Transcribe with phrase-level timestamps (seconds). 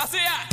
[0.00, 0.48] La CIA,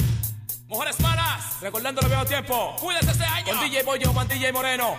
[0.67, 2.81] mujeres malas, recordando los viejos tiempos.
[2.81, 3.45] Cuídense ese año.
[3.45, 4.97] Con DJ Boyo, Juan DJ Moreno.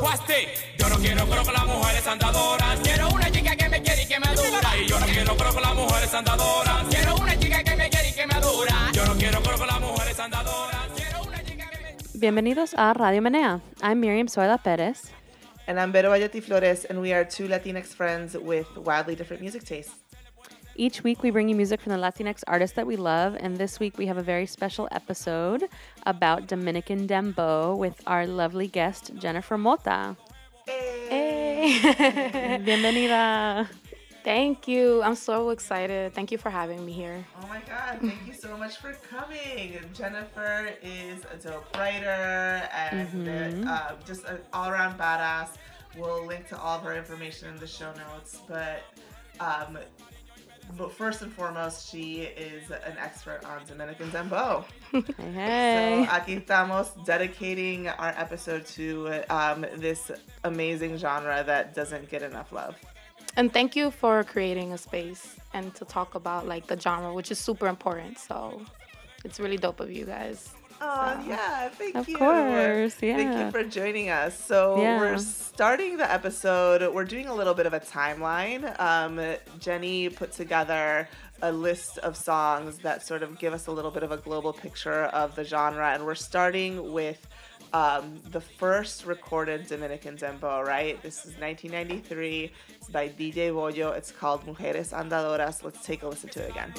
[0.00, 0.46] Guasti,
[0.78, 2.78] yo no quiero creo que las mujeres andadoras.
[2.80, 4.76] Quiero una chica que me quiere y que me adora.
[4.76, 6.84] Y yo no quiero creo que las mujeres andadoras.
[6.88, 8.92] Quiero una chica que me quiere y que me adora.
[8.92, 10.86] Yo no quiero creo que las mujeres andadoras.
[10.94, 11.96] Quiero una chica que me...
[12.14, 13.60] Bienvenidos a Radio Menea.
[13.82, 15.10] I'm Miriam Soyla Perez.
[15.66, 19.64] And I'm Vero Ayati Flores, and we are two Latinx friends with wildly different music
[19.64, 20.07] tastes.
[20.78, 23.80] Each week, we bring you music from the Latinx artists that we love, and this
[23.80, 25.64] week we have a very special episode
[26.06, 30.16] about Dominican Dembow with our lovely guest, Jennifer Mota.
[30.68, 31.80] Hey!
[32.64, 33.68] Bienvenida!
[34.22, 35.02] Thank you.
[35.02, 36.14] I'm so excited.
[36.14, 37.26] Thank you for having me here.
[37.42, 39.80] Oh my God, thank you so much for coming.
[39.92, 45.56] Jennifer is a dope writer and uh, just an all around badass.
[45.96, 48.42] We'll link to all of her information in the show notes.
[48.46, 48.84] But,
[49.40, 49.76] um,
[50.76, 54.64] but first and foremost, she is an expert on Dominican Dembow.
[54.92, 56.04] Hey, hey.
[56.06, 60.10] So aquí estamos dedicating our episode to um, this
[60.44, 62.76] amazing genre that doesn't get enough love.
[63.36, 67.30] And thank you for creating a space and to talk about like the genre, which
[67.30, 68.18] is super important.
[68.18, 68.60] So
[69.24, 70.54] it's really dope of you guys.
[70.80, 72.16] Oh yeah, thank Of you.
[72.16, 74.38] course, Thank you for joining us.
[74.38, 75.00] So Yeah.
[75.00, 76.94] we're starting the episode.
[76.94, 78.78] We're doing a little bit of a timeline.
[78.80, 79.20] Um,
[79.58, 81.08] Jenny put together
[81.42, 84.52] a list of songs that sort of give us a little bit of a global
[84.52, 87.26] picture of the genre, and we're starting with.
[87.72, 91.00] Um, the first recorded Dominican dembow, right?
[91.02, 92.50] This is 1993.
[92.76, 93.94] It's by DJ Boyo.
[93.94, 95.62] It's called Mujeres Andadoras.
[95.62, 96.72] Let's take a listen to it again.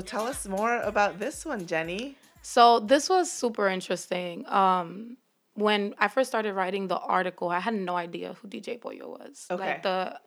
[0.00, 2.16] So tell us more about this one, Jenny.
[2.40, 4.48] So this was super interesting.
[4.48, 5.18] Um,
[5.52, 9.46] when I first started writing the article, I had no idea who DJ Boyo was.
[9.50, 9.62] Okay.
[9.62, 10.18] Like the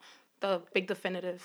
[0.41, 1.44] the big definitive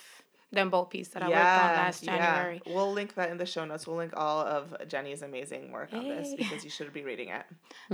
[0.54, 2.60] Dembo piece that I worked on last January.
[2.66, 2.74] Yeah.
[2.74, 3.86] We'll link that in the show notes.
[3.86, 7.46] We'll link all of Jenny's amazing work on this because you should be reading it.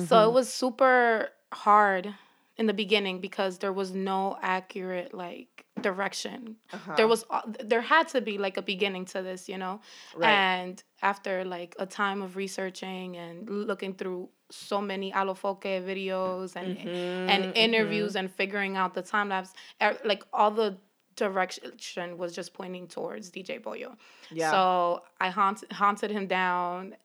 [0.08, 2.12] So it was super hard
[2.56, 6.56] in the beginning because there was no accurate like direction.
[6.72, 6.94] Uh-huh.
[6.96, 7.24] There was
[7.62, 9.80] there had to be like a beginning to this, you know.
[10.16, 10.30] Right.
[10.30, 16.76] And after like a time of researching and looking through so many Alofoke videos and
[16.76, 17.56] mm-hmm, and mm-hmm.
[17.56, 19.52] interviews and figuring out the time lapse,
[19.82, 20.76] er, like all the
[21.16, 23.96] direction was just pointing towards DJ Boyo.
[24.30, 24.50] Yeah.
[24.50, 26.96] So I haunted haunted him down.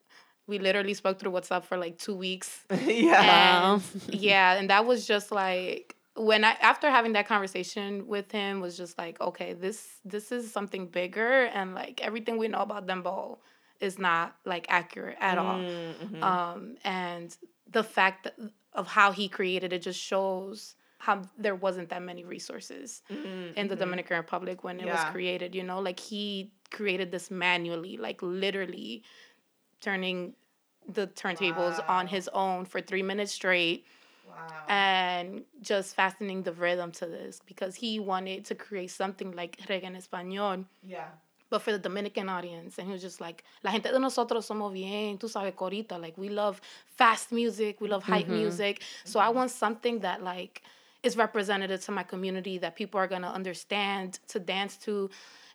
[0.46, 2.64] We literally spoke through WhatsApp for like two weeks.
[2.84, 3.74] yeah.
[3.74, 8.60] And yeah, and that was just like when I after having that conversation with him
[8.60, 12.86] was just like, okay, this this is something bigger and like everything we know about
[12.86, 13.38] Dembo
[13.80, 15.58] is not like accurate at all.
[15.58, 16.22] Mm-hmm.
[16.22, 17.36] Um and
[17.70, 18.34] the fact that,
[18.72, 23.02] of how he created it just shows how there wasn't that many resources
[23.56, 25.12] in the Dominican Republic when it was Mm-hmm.
[25.12, 25.80] Created, you know?
[25.80, 29.02] Like he created this manually, like literally
[29.80, 30.34] turning
[30.86, 33.86] the turntables on his own for three minutes straight
[34.30, 34.64] wow.
[34.68, 39.84] and just fastening the rhythm to this because he wanted to create something like reggae
[39.84, 41.08] en español Yeah.
[41.50, 42.78] but for the Dominican audience.
[42.78, 46.00] And he was just like, la gente de nosotros somos bien, tú sabes, corita.
[46.00, 48.34] Like, we love fast music, we love hype mm-hmm.
[48.34, 48.82] music.
[49.04, 49.36] So I mm-hmm.
[49.36, 50.62] want something that, like,
[51.02, 55.10] is representative to my community that people are going to understand, to dance to.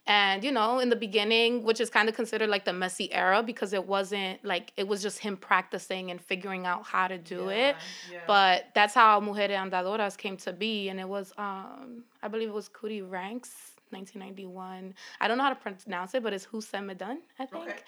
[0.08, 3.42] And, you know, in the beginning, which is kind of considered like the messy era
[3.42, 7.50] because it wasn't like, it was just him practicing and figuring out how to do
[7.50, 7.76] it.
[8.12, 8.20] yeah.
[8.28, 10.90] But that's how Mujeres Andadoras came to be.
[10.90, 14.94] And it was, um, I believe it was Cootie Ranks, 1991.
[15.20, 17.64] I don't know how to pronounce it, but it's Said Medan, I think.
[17.64, 17.80] Okay.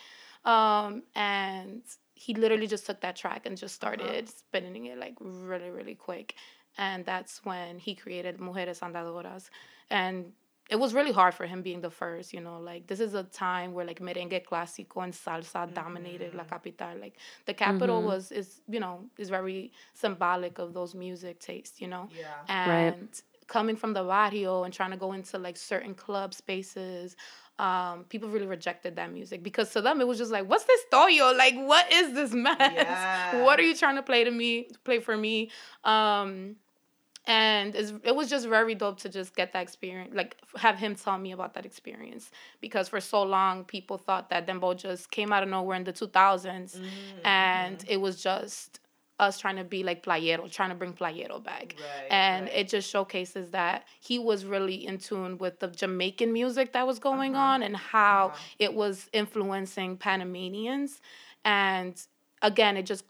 [0.43, 1.83] Um, and
[2.15, 6.33] he literally just took that track and just started spinning it like really, really quick.
[6.79, 9.49] And that's when he created Mujeres Andadoras.
[9.89, 10.31] And
[10.69, 13.23] it was really hard for him being the first, you know, like this is a
[13.23, 16.97] time where like merengue clásico and salsa dominated La Capital.
[16.99, 17.15] Like
[17.45, 22.09] the capital was is, you know, is very symbolic of those music tastes, you know?
[22.17, 22.25] Yeah.
[22.47, 23.09] And
[23.47, 27.15] coming from the barrio and trying to go into like certain club spaces,
[27.59, 30.81] um, people really rejected that music because to them it was just like, what's this
[30.91, 31.31] toyo?
[31.31, 32.57] Like, what is this mess?
[32.59, 33.43] Yeah.
[33.43, 35.49] What are you trying to play to me, play for me?
[35.83, 36.57] Um,
[37.27, 41.17] and it was just very dope to just get that experience like have him tell
[41.17, 42.31] me about that experience
[42.61, 45.93] because for so long people thought that dembo just came out of nowhere in the
[45.93, 46.11] 2000s
[46.77, 46.85] mm-hmm.
[47.25, 48.79] and it was just
[49.19, 52.55] us trying to be like playero trying to bring playero back right, and right.
[52.55, 56.97] it just showcases that he was really in tune with the jamaican music that was
[56.97, 57.53] going uh-huh.
[57.53, 58.37] on and how uh-huh.
[58.59, 61.01] it was influencing panamanians
[61.43, 62.07] and
[62.41, 63.05] again it just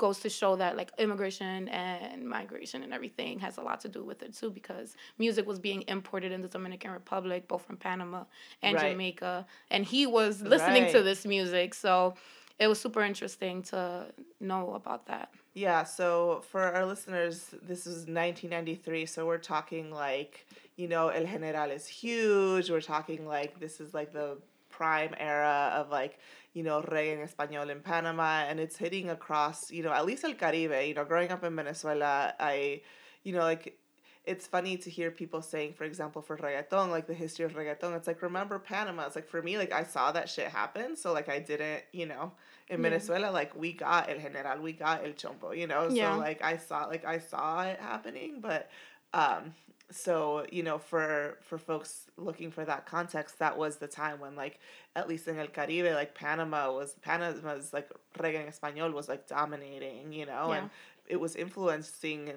[0.00, 4.02] goes to show that like immigration and migration and everything has a lot to do
[4.02, 8.24] with it too because music was being imported in the Dominican Republic both from Panama
[8.62, 8.92] and right.
[8.92, 10.92] Jamaica and he was listening right.
[10.92, 12.14] to this music so
[12.58, 14.06] it was super interesting to
[14.38, 15.30] know about that.
[15.54, 20.46] Yeah, so for our listeners, this is 1993, so we're talking like,
[20.76, 22.70] you know, El General is huge.
[22.70, 24.36] We're talking like this is like the
[24.80, 26.14] prime era of like
[26.52, 30.24] you know, reggae en español in Panama, and it's hitting across, you know, at least
[30.24, 30.88] El Caribe.
[30.88, 32.80] You know, growing up in Venezuela, I,
[33.22, 33.78] you know, like,
[34.24, 37.96] it's funny to hear people saying, for example, for reggaeton, like the history of reggaeton,
[37.96, 39.06] it's like, remember Panama?
[39.06, 42.06] It's like, for me, like, I saw that shit happen, so, like, I didn't, you
[42.06, 42.32] know,
[42.68, 42.88] in yeah.
[42.88, 45.88] Venezuela, like, we got El General, we got El Chombo, you know?
[45.88, 46.14] Yeah.
[46.14, 48.68] So, like, I saw, like, I saw it happening, but,
[49.14, 49.54] um,
[49.90, 54.36] so you know for for folks looking for that context that was the time when
[54.36, 54.58] like
[54.96, 59.26] at least in el caribe like panama was panama's like reggae en español was like
[59.26, 60.58] dominating you know yeah.
[60.58, 60.70] and
[61.06, 62.32] it was influencing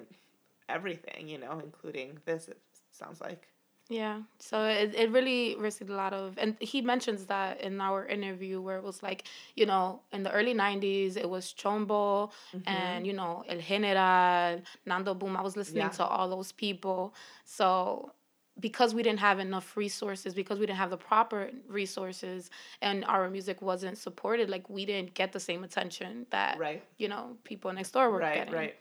[0.68, 2.58] everything you know including this it
[2.90, 3.48] sounds like
[3.88, 4.20] yeah.
[4.38, 8.60] So it, it really received a lot of, and he mentions that in our interview
[8.60, 9.24] where it was like,
[9.56, 12.58] you know, in the early 90s, it was Chombo mm-hmm.
[12.66, 15.36] and, you know, El General, Nando Boom.
[15.36, 15.90] I was listening yeah.
[15.90, 17.14] to all those people.
[17.44, 18.12] So
[18.60, 22.50] because we didn't have enough resources, because we didn't have the proper resources
[22.80, 26.82] and our music wasn't supported, like we didn't get the same attention that, right.
[26.96, 28.54] you know, people next door were right, getting.
[28.54, 28.76] Right,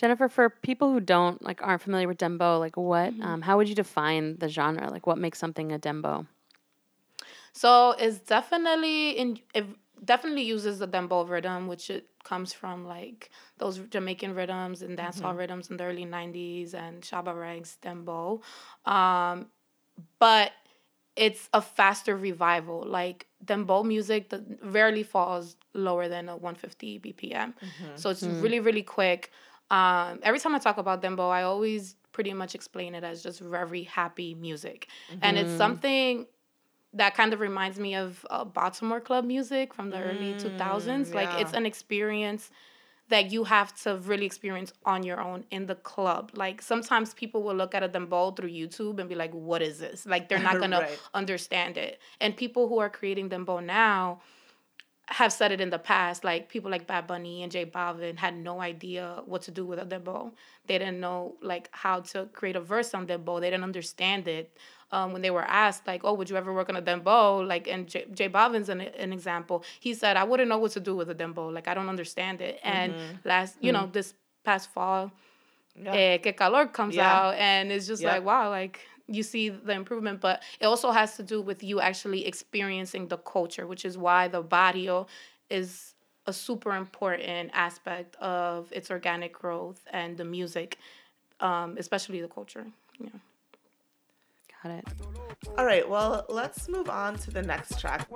[0.00, 3.22] Jennifer, for people who don't like aren't familiar with dembo, like what, mm-hmm.
[3.22, 4.88] um, how would you define the genre?
[4.90, 6.26] Like what makes something a dembo?
[7.52, 9.66] So it's definitely in it
[10.02, 15.32] definitely uses the dembo rhythm, which it comes from like those Jamaican rhythms and dancehall
[15.32, 15.38] mm-hmm.
[15.38, 18.40] rhythms in the early '90s and Shabba Ranks dembow,
[18.86, 19.48] um,
[20.18, 20.52] but
[21.14, 22.84] it's a faster revival.
[22.86, 27.96] Like dembow music that rarely falls lower than a 150 BPM, mm-hmm.
[27.96, 28.40] so it's mm-hmm.
[28.40, 29.30] really really quick.
[29.70, 33.40] Um, every time I talk about dembow, I always pretty much explain it as just
[33.40, 35.20] very happy music, mm-hmm.
[35.22, 35.58] and it's mm-hmm.
[35.58, 36.26] something
[36.92, 41.08] that kind of reminds me of uh, Baltimore club music from the mm, early 2000s.
[41.08, 41.14] Yeah.
[41.14, 42.50] Like it's an experience
[43.10, 46.30] that you have to really experience on your own in the club.
[46.34, 49.78] Like sometimes people will look at a dembow through YouTube and be like, "What is
[49.78, 50.98] this?" Like they're not gonna right.
[51.14, 52.00] understand it.
[52.20, 54.20] And people who are creating dembow now
[55.10, 58.36] have said it in the past, like people like Bad Bunny and J Balvin had
[58.36, 60.30] no idea what to do with a dembow.
[60.66, 63.40] They didn't know like how to create a verse on dembow.
[63.40, 64.56] They didn't understand it.
[64.92, 67.68] Um, when they were asked, like, "Oh, would you ever work on a dembow?" Like,
[67.68, 69.64] and J, J Balvin's an, an example.
[69.78, 71.52] He said, "I wouldn't know what to do with a dembow.
[71.52, 73.28] Like, I don't understand it." And mm-hmm.
[73.28, 73.82] last, you mm-hmm.
[73.82, 74.14] know, this
[74.44, 75.12] past fall,
[75.76, 75.94] yeah.
[75.94, 77.12] eh, Que Calor comes yeah.
[77.12, 78.14] out, and it's just yeah.
[78.14, 78.80] like, wow, like
[79.10, 83.18] you see the improvement, but it also has to do with you actually experiencing the
[83.18, 85.06] culture, which is why the barrio
[85.50, 85.94] is
[86.26, 90.78] a super important aspect of its organic growth and the music,
[91.40, 92.66] um, especially the culture.
[92.98, 93.10] Yeah.
[94.62, 94.84] Got it.
[95.56, 98.06] All right, well, let's move on to the next track.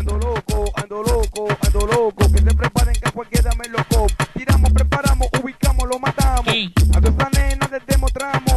[0.00, 2.28] Ando loco, ando loco, ando loco.
[2.32, 4.06] Que se preparen que cualquiera me loco.
[4.34, 6.48] Tiramos, preparamos, ubicamos, lo matamos.
[6.48, 8.49] A esa nena les demostramos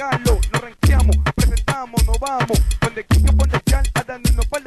[0.00, 2.58] Nos ranqueamos, presentamos, nos vamos.
[2.80, 4.62] Donde quiso poner chal, a darnos par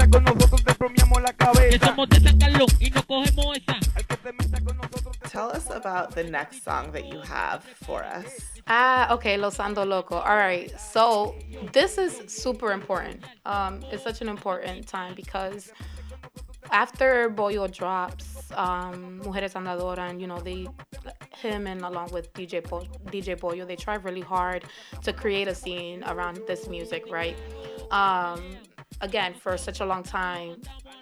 [0.00, 1.94] meta con nosotros te bromeamos la cabeza.
[5.30, 8.40] Tell us about the next song that you have for us.
[8.66, 10.16] Ah, okay, Los Ando Loco.
[10.16, 11.34] All right, so
[11.72, 13.24] this is super important.
[13.46, 15.72] Um, it's such an important time because
[16.72, 20.66] after Boyo drops, um, Mujeres Andadora, and you know they,
[21.36, 24.64] him and along with DJ Bo- DJ Boyo, they try really hard
[25.02, 27.36] to create a scene around this music, right?
[27.90, 28.56] Um,
[29.00, 30.60] again, for such a long time,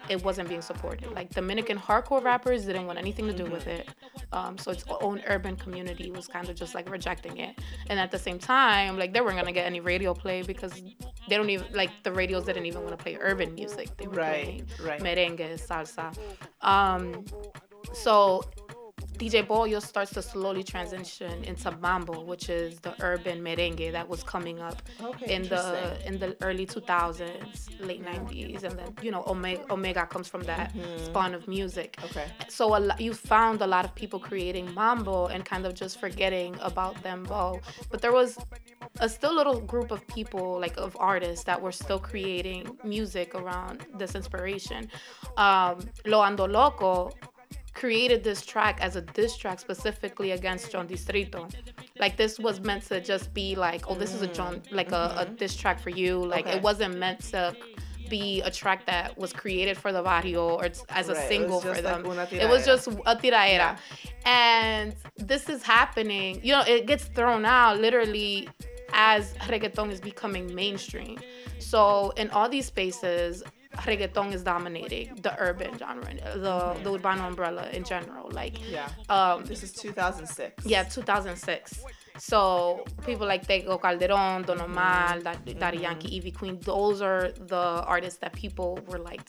[0.08, 1.10] it wasn't being supported.
[1.12, 3.88] Like Dominican hardcore rappers didn't want anything to do with it.
[4.32, 7.58] Um, so its own urban community was kind of just like rejecting it.
[7.88, 10.72] And at the same time, like they weren't gonna get any radio play because
[11.28, 13.96] they don't even like the radios didn't even want to play urban music.
[13.96, 15.00] They were Right, playing right.
[15.00, 16.16] merengue, salsa.
[16.62, 17.24] Um,
[17.92, 18.44] so
[19.18, 24.22] DJ Boyo starts to slowly transition into mambo, which is the urban merengue that was
[24.22, 29.24] coming up Okay, in the in the early 2000s, late 90s, and then you know
[29.26, 30.72] Omega, Omega comes from that
[31.04, 31.96] spawn of music.
[31.96, 32.18] Mm-hmm.
[32.18, 32.26] Okay.
[32.48, 35.98] So a lo- you found a lot of people creating mambo and kind of just
[35.98, 37.60] forgetting about dembo,
[37.90, 38.38] but there was
[39.00, 43.86] a still little group of people like of artists that were still creating music around
[43.96, 44.88] this inspiration.
[45.36, 47.10] Um, Lo Ando Loco
[47.78, 51.40] created this track as a diss track specifically against John Distrito.
[51.98, 55.04] Like this was meant to just be like, oh, this is a John like a,
[55.22, 56.12] a diss track for you.
[56.34, 56.56] Like Okay.
[56.56, 57.54] it wasn't meant to
[58.10, 61.80] be a track that was created for the barrio or as a Right, single for
[61.88, 62.04] them.
[62.32, 63.78] it was just a tiraera.
[64.24, 66.40] And this is happening.
[66.42, 68.48] You know, it gets thrown out literally
[68.92, 71.18] as reggaeton is becoming mainstream.
[71.58, 73.42] So in all these spaces,
[73.86, 76.12] reggaeton is dominating the urban genre,
[76.46, 78.30] the the urbano umbrella in general.
[78.30, 78.88] Like, Yeah.
[79.08, 80.64] um, This is 2006.
[80.66, 81.80] yeah, 2006.
[82.18, 87.56] So people like Tego Calderon, Don Omar, Da- Daddy Yankee, Ivy Queen, those are the
[87.86, 89.22] artists that people were like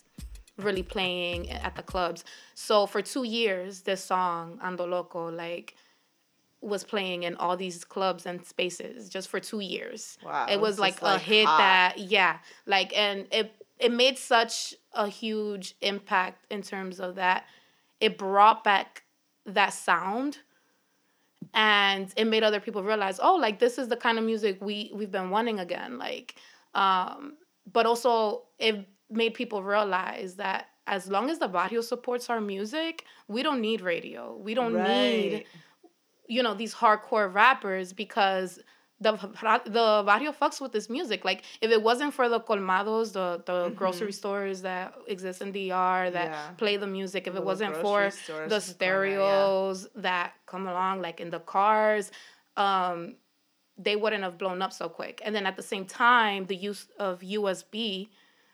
[0.58, 2.24] really playing at the clubs.
[2.56, 5.76] So for two years, this song Ando Loco like
[6.62, 10.18] was playing in all these clubs and spaces just for two years.
[10.26, 11.58] Wow, it was like a hit hot.
[11.60, 17.46] that yeah, like and it it made such a huge impact in terms of that.
[18.00, 19.04] It brought back
[19.46, 20.40] that sound
[21.54, 24.92] and it made other people realize oh like this is the kind of music we
[24.94, 26.36] we've been wanting again like
[26.76, 27.34] um
[27.72, 33.06] but also it made people realize that as long as the barrio supports our music
[33.28, 35.46] we don't need radio we don't need
[36.28, 38.60] you know these hardcore rappers because
[39.02, 39.12] the
[39.66, 41.24] the barrio fucks with this music.
[41.24, 46.10] Like if it wasn't for the colmados, the the grocery stores that exist in DR
[46.12, 46.34] that Mm-hmm.
[46.34, 46.52] Yeah.
[46.58, 48.60] play the music, if it wasn't for the corner, yeah.
[48.60, 52.12] stereos that come along, like in the cars,
[52.58, 53.16] um,
[53.78, 55.22] they wouldn't have blown up so quick.
[55.24, 58.10] And then at the same time, the use of USB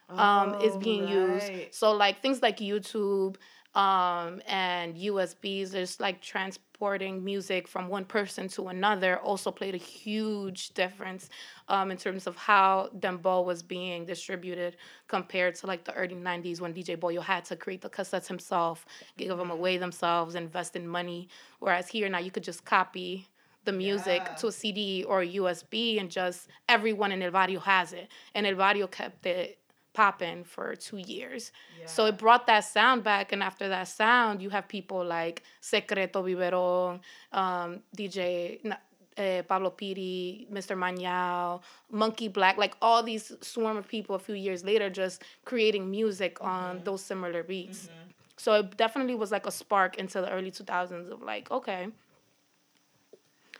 [0.09, 1.51] um, is Oh, being used.
[1.71, 3.37] So like things like YouTube
[3.75, 9.77] um, and USBs, there's like transporting music from one person to another also played a
[9.77, 11.29] huge difference
[11.67, 14.77] um, in terms of how Dembo was being distributed
[15.07, 18.85] compared to like the early 90s when DJ Boyo had to create the cassettes himself,
[19.17, 21.27] give them away themselves, invest in money.
[21.59, 23.27] Whereas here now you could just copy
[23.65, 24.35] the music Yeah.
[24.35, 28.09] to a CD or a USB and just everyone in El Barrio has it.
[28.33, 29.59] And El Barrio kept it
[29.95, 31.51] popping for two years.
[31.85, 33.31] So it brought that sound back.
[33.33, 36.99] And after that sound, you have people like Secreto Biberon,
[37.31, 38.77] um, DJ na-
[39.17, 40.75] eh, Pablo Piddy, Mr.
[40.75, 41.61] Mañao,
[41.91, 46.37] Monkey Black, like all these swarm of people a few years later just creating music
[46.41, 47.89] on those similar beats.
[48.37, 51.87] So it definitely was like a spark into the early 2000s of like, okay,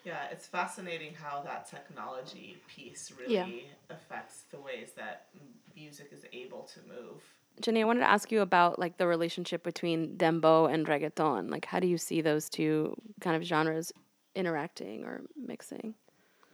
[0.04, 3.50] Yeah, it's fascinating how that technology piece really Yeah.
[3.90, 5.28] affects the ways that
[5.76, 7.22] music is able to move.
[7.62, 11.50] Jenny, I wanted to ask you about like the relationship between dembo and reggaeton.
[11.50, 13.92] Like, how do you see those two kind of genres
[14.36, 15.96] interacting or mixing?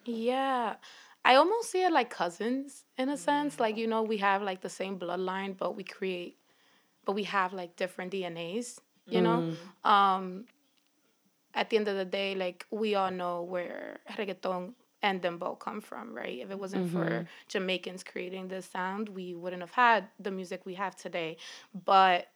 [0.06, 0.76] Yeah.
[1.24, 3.60] I almost see it like cousins in a sense.
[3.60, 6.38] Like, you know, we have like the same bloodline, but we create,
[7.06, 9.54] but we have like different DNAs, you know?
[9.84, 10.46] Um,
[11.54, 14.74] at the end of the day, like, we all know where reggaeton
[15.04, 16.40] and dembo come from, right?
[16.40, 20.76] If it wasn't for Jamaicans creating this sound, we wouldn't have had the music we
[20.76, 21.38] have today.
[21.86, 22.28] But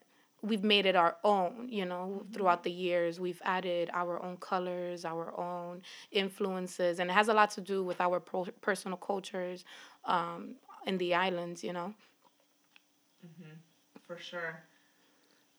[0.42, 5.04] we've made it our own you know throughout the years we've added our own colors
[5.04, 5.82] our own
[6.12, 9.66] influences and it has a lot to do with our pro- personal cultures
[10.04, 10.54] um,
[10.86, 11.96] in the islands you know
[14.06, 14.64] for sure.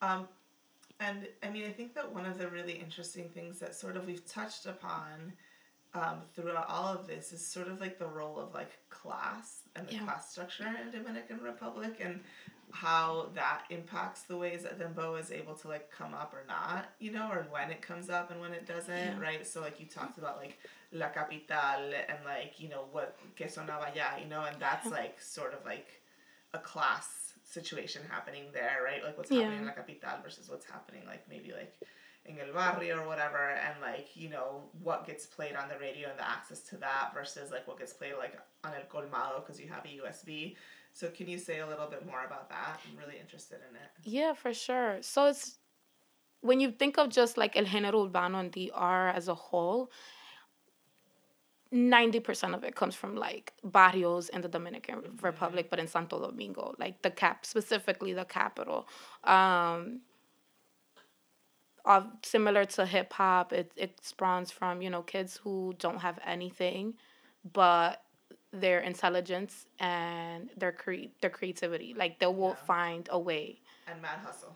[0.02, 0.28] Um,
[1.00, 4.06] and I mean, I think that one of the really interesting things that sort of
[4.06, 5.32] we've touched upon
[5.96, 9.88] um, throughout all of this is sort of like the role of like class and
[9.88, 10.04] the Yeah.
[10.04, 11.94] class structure in Dominican Republic.
[12.00, 12.20] And
[12.72, 16.86] how that impacts the ways that Dembo is able to like come up or not,
[16.98, 19.46] you know, or when it comes up and when it doesn't, right?
[19.46, 20.58] So like you talked about like
[20.92, 25.20] La Capital and like, you know, what que sonaba ya, you know, and that's like
[25.22, 25.88] sort of like
[26.52, 29.02] a class situation happening there, right?
[29.02, 29.70] Like what's happening in Yeah.
[29.70, 31.72] La Capital versus what's happening like maybe like
[32.28, 36.10] in El Barrio or whatever, and like, you know, what gets played on the radio
[36.10, 39.60] and the access to that versus like what gets played like on El Colmado because
[39.60, 40.56] you have a USB.
[40.92, 42.80] So can you say a little bit more about that?
[42.84, 43.90] I'm really interested in it.
[44.02, 44.98] Yeah, for sure.
[45.02, 45.58] So it's
[46.40, 49.90] when you think of just like El Género Urbano and DR as a whole,
[51.72, 56.74] 90% of it comes from like barrios in the Dominican Republic, but in Santo Domingo,
[56.78, 58.88] like the cap, specifically the capital.
[59.24, 60.00] Um,
[61.86, 66.18] of similar to hip hop, it, it spawns from, you know, kids who don't have
[66.26, 66.94] anything,
[67.52, 68.02] but
[68.52, 71.94] their intelligence and their cre- their creativity.
[71.94, 72.66] Like they will Yeah.
[72.66, 74.54] find a way And Mad Hustle.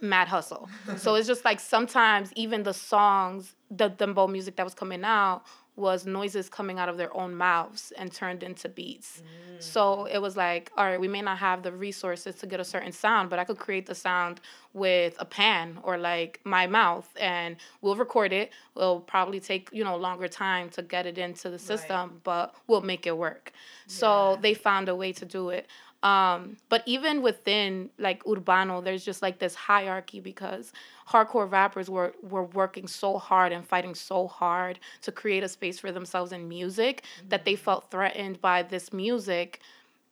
[0.00, 0.68] mad hustle.
[0.96, 5.42] so it's just like sometimes even the songs, the dembo music that was coming out
[5.76, 9.22] was noises coming out of their own mouths and turned into beats.
[9.22, 9.62] Mm.
[9.62, 12.64] So it was like, all right, we may not have the resources to get a
[12.64, 14.40] certain sound, but I could create the sound
[14.72, 18.52] with a pan or like my mouth and we'll record it.
[18.74, 22.82] We'll probably take, you know, longer time to get it into the system, but we'll
[22.82, 23.52] make it work.
[23.86, 25.66] So they found a way to do it.
[26.04, 30.70] Um, but even within like Urbano, there's just like this hierarchy because
[31.08, 35.78] hardcore rappers were were working so hard and fighting so hard to create a space
[35.78, 37.64] for themselves in music that they mm-hmm.
[37.64, 39.60] felt threatened by this music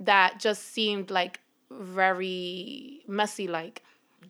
[0.00, 3.82] that just seemed like very messy like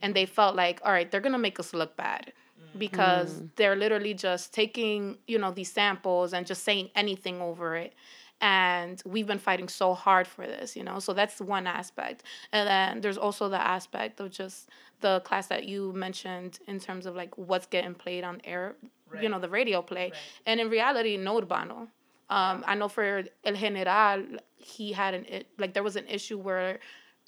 [0.03, 0.33] and they mm-hmm.
[0.33, 2.79] felt like all right they're gonna make us look bad mm.
[2.79, 3.49] because mm.
[3.55, 7.95] they're literally just taking you know these samples and just saying anything over it
[8.43, 10.99] and we've been fighting so hard for this you know?
[10.99, 12.25] So that's one aspect.
[12.53, 14.69] And then there's also the aspect of just
[15.01, 18.75] the class that you mentioned in terms of like what's getting played on air
[19.21, 20.13] you know the radio play.
[20.47, 21.89] And in reality no urbano.
[22.31, 24.25] Um, I know for El General,
[24.57, 25.27] he had an
[25.59, 26.79] like there was an issue where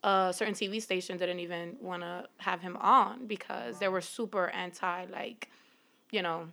[0.02, 4.48] a certain TV station didn't even want to have him on because they were super
[4.48, 5.50] anti like,
[6.10, 6.48] you know,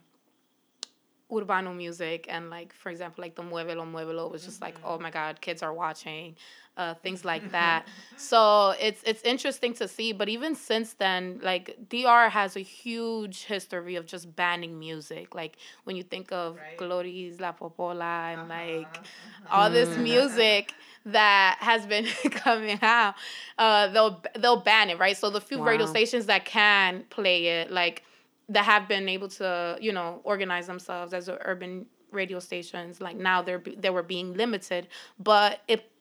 [1.31, 5.09] urbano music and like for example like the muevelo muevelo was just like oh my
[5.09, 6.35] god kids are watching
[6.77, 7.85] uh, things like that.
[8.15, 13.43] So it's it's interesting to see but even since then like dr has a huge
[13.43, 15.35] history of just banning music.
[15.35, 16.77] Like when you think of Right.
[16.77, 19.63] glories la popola and like Uh-huh.
[19.63, 20.73] all this music
[21.05, 23.15] that has been coming out
[23.57, 25.17] uh they'll they'll ban it right?
[25.17, 28.03] So the few radio stations that can play it like
[28.51, 33.41] that have been able to you know organize themselves as urban radio stations like now
[33.41, 34.87] they're they were being limited
[35.19, 35.91] but it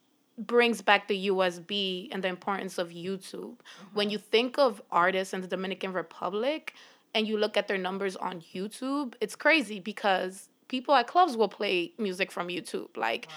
[0.40, 3.56] brings back the USB and the importance of YouTube.
[3.92, 4.12] When mm-hmm.
[4.12, 6.74] you think of artists in the Dominican Republic
[7.14, 11.48] and you look at their numbers on YouTube, it's crazy because people at clubs will
[11.48, 12.96] play music from YouTube.
[12.96, 13.28] Like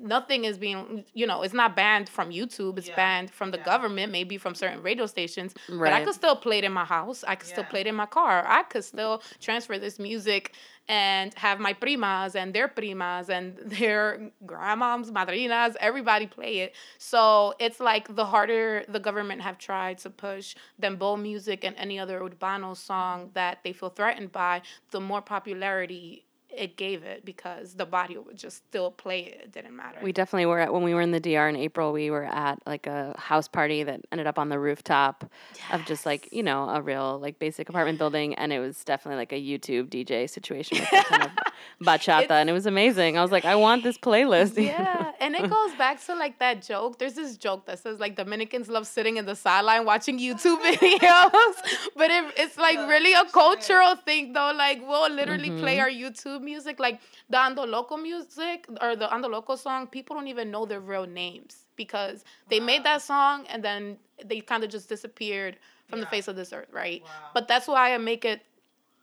[0.00, 2.78] nothing is being, you know, it's not banned from YouTube.
[2.78, 2.96] It's Yeah.
[2.96, 3.64] banned from the Yeah.
[3.64, 5.54] government, maybe from certain radio stations.
[5.68, 5.90] right.
[5.90, 7.24] But I could still play it in my house.
[7.26, 8.44] I could still play it in my car.
[8.46, 8.96] I could mm-hmm.
[8.96, 10.54] still transfer this music
[10.88, 16.74] and have my primas and their primas and their grandmoms, madrinas, everybody play it.
[16.96, 21.98] So it's like the harder the government have tried to push dembow music and any
[21.98, 26.24] other urbano song that they feel threatened by, the more popularity
[26.58, 29.40] it gave it because the body would just still play it.
[29.44, 29.98] It didn't matter.
[30.02, 31.92] We definitely were at when we were in the DR in April.
[31.92, 35.30] We were at like a house party that ended up on the rooftop
[35.72, 39.18] of just like you know a real like basic apartment building, and it was definitely
[39.18, 41.30] like a YouTube DJ situation with a ton of
[41.82, 43.16] bachata, and it was amazing.
[43.16, 44.62] I was like, I want this playlist.
[44.62, 46.98] yeah, and it goes back to like that joke.
[46.98, 51.54] There's this joke that says like Dominicans love sitting in the sideline watching YouTube videos,
[51.96, 54.52] but it, it's like really a cultural thing though.
[54.54, 56.04] Like we'll literally play mm-hmm.
[56.04, 59.86] our YouTube music, like the Ando Loco music or the Ando Loco song.
[59.86, 64.40] People don't even know their real names because they made that song and then they
[64.40, 65.54] kind of just disappeared
[65.88, 67.02] from the face of this earth, right?
[67.02, 67.10] Wow.
[67.34, 68.42] But that's why I make it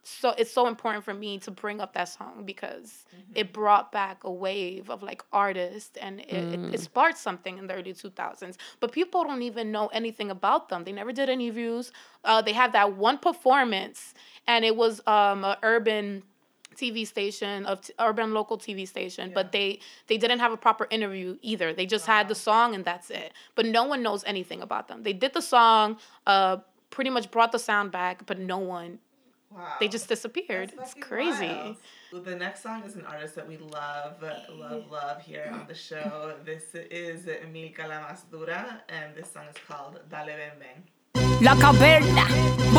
[0.07, 4.23] so it's so important for me to bring up that song because it brought back
[4.23, 8.55] a wave of like artists and it, it, it sparked something in the early 2000s
[8.79, 11.91] but people don't even know anything about them they never did any views
[12.23, 14.13] uh, they had that one performance
[14.45, 16.21] and it was um, urban
[16.75, 20.87] TV station of t- urban local TV station, but they they didn't have a proper
[20.91, 21.73] interview either.
[21.73, 23.31] They just had the song and that's it.
[23.55, 25.03] But no one knows anything about them.
[25.03, 26.57] They did the song, uh,
[26.89, 28.99] pretty much brought the sound back, but no one
[29.51, 29.75] Wow.
[29.79, 30.73] they just disappeared.
[30.75, 31.47] That's It's crazy.
[31.47, 31.77] wild.
[32.11, 36.33] The next song is an artist that we love, love, love here on the show.
[36.45, 40.77] This is Milka La Más Dura, and this song is called Dale Ben Ben.
[41.41, 42.25] La caverna,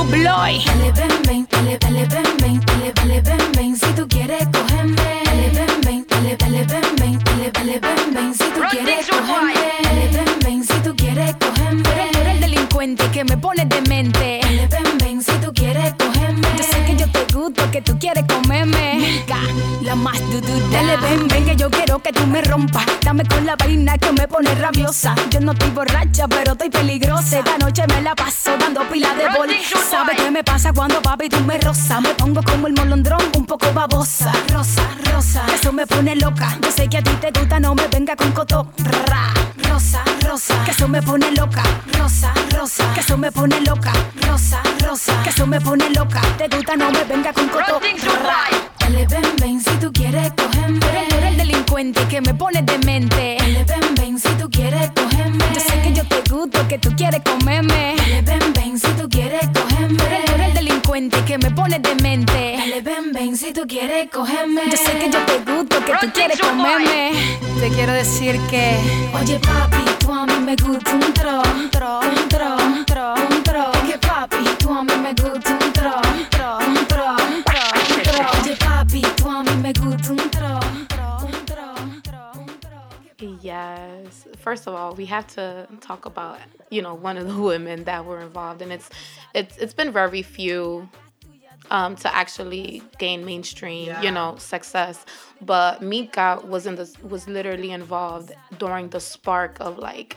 [0.07, 0.63] Bubloy.
[0.65, 5.23] Dale, ven, ven, dale, dale, ven, ven, dale, dale, ven, ven, si tú quieres cogerme.
[5.25, 9.55] Dale, ven, ven, dale, dale, ven, ven, dale, dale, ven, ven, si tú quieres cogerme.
[9.83, 11.83] Dale, ven, ven, si tú quieres cogerme.
[11.83, 14.41] Tú eres, eres el delincuente que me pone demente.
[14.43, 16.49] Dale, ven, ven, si tú quieres cogerme.
[16.59, 18.95] Yo sé que yo te gusto, que tú quieres comerme.
[18.97, 19.39] Milka,
[19.83, 20.67] la más dudura.
[20.73, 22.85] Dale, ven, ven, que yo quiero que tú me rompas.
[23.03, 25.15] Dame con la vaina que me pone rabiosa.
[25.31, 27.39] Yo no estoy borracha, pero estoy peligrosa.
[27.39, 29.49] Esta noche me la paso dando pila de bol.
[29.89, 32.01] ¿Sabes qué me pasa cuando papi tú me rosa?
[32.01, 34.33] Me pongo como el molondrón, un poco babosa.
[34.53, 36.59] Rosa, rosa, eso me pone loca.
[36.63, 38.67] Yo sé que a ti te gusta, no me venga con coto.
[39.09, 39.35] Ra,
[39.69, 41.63] rosa, rosa, que eso me pone loca.
[41.99, 43.93] Rosa, rosa, que eso me pone loca.
[44.27, 46.23] Rosa, rosa, que eso me pone loca.
[46.39, 47.79] Te gusta, no me venga con coto.
[48.87, 50.79] Dale, ven, ven, si tú quieres cogerme.
[50.79, 53.37] Tú eres, tú eres el delincuente que me pone demente.
[53.37, 55.45] Dale, ven, ven, si tú quieres cogerme.
[55.53, 57.97] Yo sé que yo te gusto, que tú quieres comerme.
[57.97, 59.97] Dale, ven, ven, si tú quieres cogerme.
[59.97, 62.55] Tú eres, tú eres el delincuente que me pone demente.
[62.59, 64.63] Dale, ven, ven, si tú quieres cogerme.
[64.71, 67.11] Yo sé que yo te gusto, que tú quieres comerme.
[67.59, 68.79] Te quiero decir que
[69.21, 73.15] Oye, papi, tú a mí me gusta un tro, un tro, un tro, un tro,
[73.15, 73.73] un tro.
[73.73, 76.96] Es que papi, tú a mí me gusta un tro, un tro, un tro,
[79.67, 80.61] un tro.
[83.41, 84.27] Yes.
[84.39, 86.39] First of all, we have to talk about
[86.71, 88.89] you know one of the women that were involved, and it's
[89.35, 90.89] it's it's been very few
[91.71, 94.03] um, to actually gain mainstream Yeah.
[94.03, 95.05] you know success.
[95.41, 100.17] But Mika was in this was literally involved during the spark of like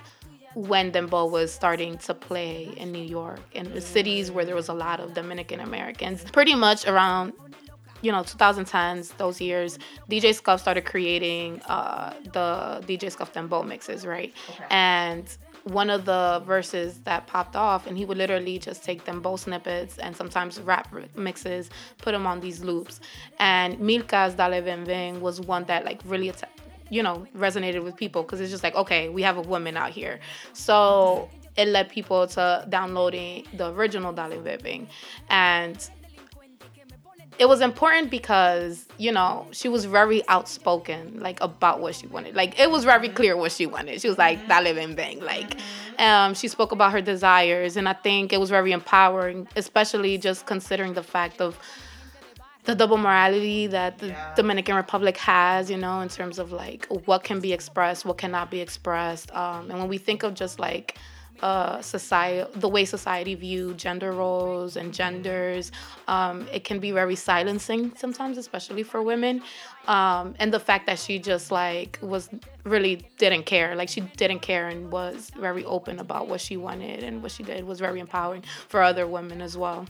[0.53, 4.67] when Dembo was starting to play in New York and the cities where there was
[4.69, 6.23] a lot of Dominican Americans.
[6.31, 7.33] Pretty much around
[8.01, 9.77] you know 2010s those years
[10.09, 14.65] dj scuff started creating uh, the dj scuff dembo mixes right okay.
[14.69, 19.37] and one of the verses that popped off and he would literally just take dembo
[19.37, 22.99] snippets and sometimes rap mixes put them on these loops
[23.39, 26.47] and milka's dale ven ven was one that like really atta-
[26.89, 29.91] you know resonated with people because it's just like okay we have a woman out
[29.91, 30.19] here
[30.53, 34.87] so it led people to downloading the original Dale Ven.
[35.29, 35.89] and
[37.39, 42.35] it was important because you know she was very outspoken like about what she wanted.
[42.35, 44.01] Like it was very clear what she wanted.
[44.01, 45.57] She was like dale bang bang like
[45.99, 50.45] um, she spoke about her desires and i think it was very empowering especially just
[50.45, 51.59] considering the fact of
[52.65, 57.23] the double morality that the dominican republic has you know in terms of like what
[57.23, 59.33] can be expressed what cannot be expressed.
[59.35, 60.97] Um, and when we think of just like
[61.41, 65.71] uh, society, the way society view gender roles and genders,
[66.07, 69.41] um, it can be very silencing sometimes, especially for women.
[69.87, 72.29] Um, and the fact that she just like was
[72.63, 77.03] really didn't care, like she didn't care and was very open about what she wanted
[77.03, 79.85] and what she did was very empowering for other women as well.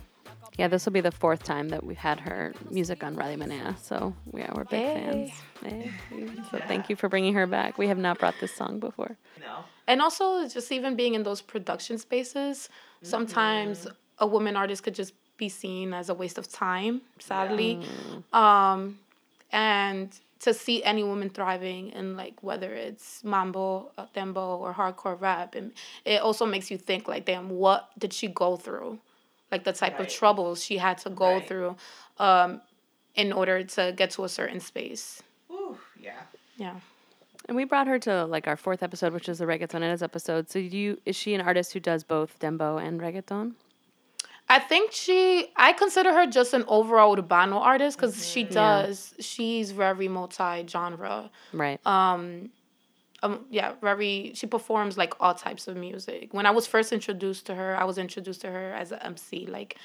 [0.57, 3.77] Yeah, this will be the fourth time that we've had her music on Radio Menea.
[3.79, 4.93] So yeah, we're big Hey.
[4.93, 5.31] fans.
[5.63, 5.91] Hey.
[6.51, 7.77] So thank you for bringing her back.
[7.77, 9.15] We have not brought this song before.
[9.39, 9.63] No.
[9.89, 12.69] And also just even being in those production spaces
[13.01, 13.87] sometimes
[14.19, 17.71] a woman artist could just be seen as a waste of time sadly.
[18.33, 18.79] Um
[19.51, 20.07] and
[20.45, 25.49] to see any woman thriving in like whether it's mambo uh, dembo or hardcore rap
[25.59, 25.67] and
[26.05, 28.91] it also makes you think like damn what did she go through?
[29.51, 31.47] Like the type of troubles she had to go Right.
[31.49, 31.71] through
[32.27, 32.61] um
[33.15, 35.05] in order to get to a certain space.
[35.51, 35.75] Ooh,
[36.07, 36.21] yeah.
[36.57, 36.75] yeah
[37.49, 40.51] And we brought her to like our fourth episode, which is the Reggaetoneras episode.
[40.51, 43.53] So you is she an artist who does both dembo and reggaeton?
[44.47, 48.33] I think she, I consider her just an overall urbano artist because mm-hmm.
[48.33, 51.31] she does, she's very multi genre.
[51.51, 51.79] Right.
[51.87, 52.51] Um,
[53.23, 56.31] um, yeah, very, she performs like all types of music.
[56.35, 59.47] When I was first introduced to her, I was introduced to her as an MC,
[59.47, 59.75] like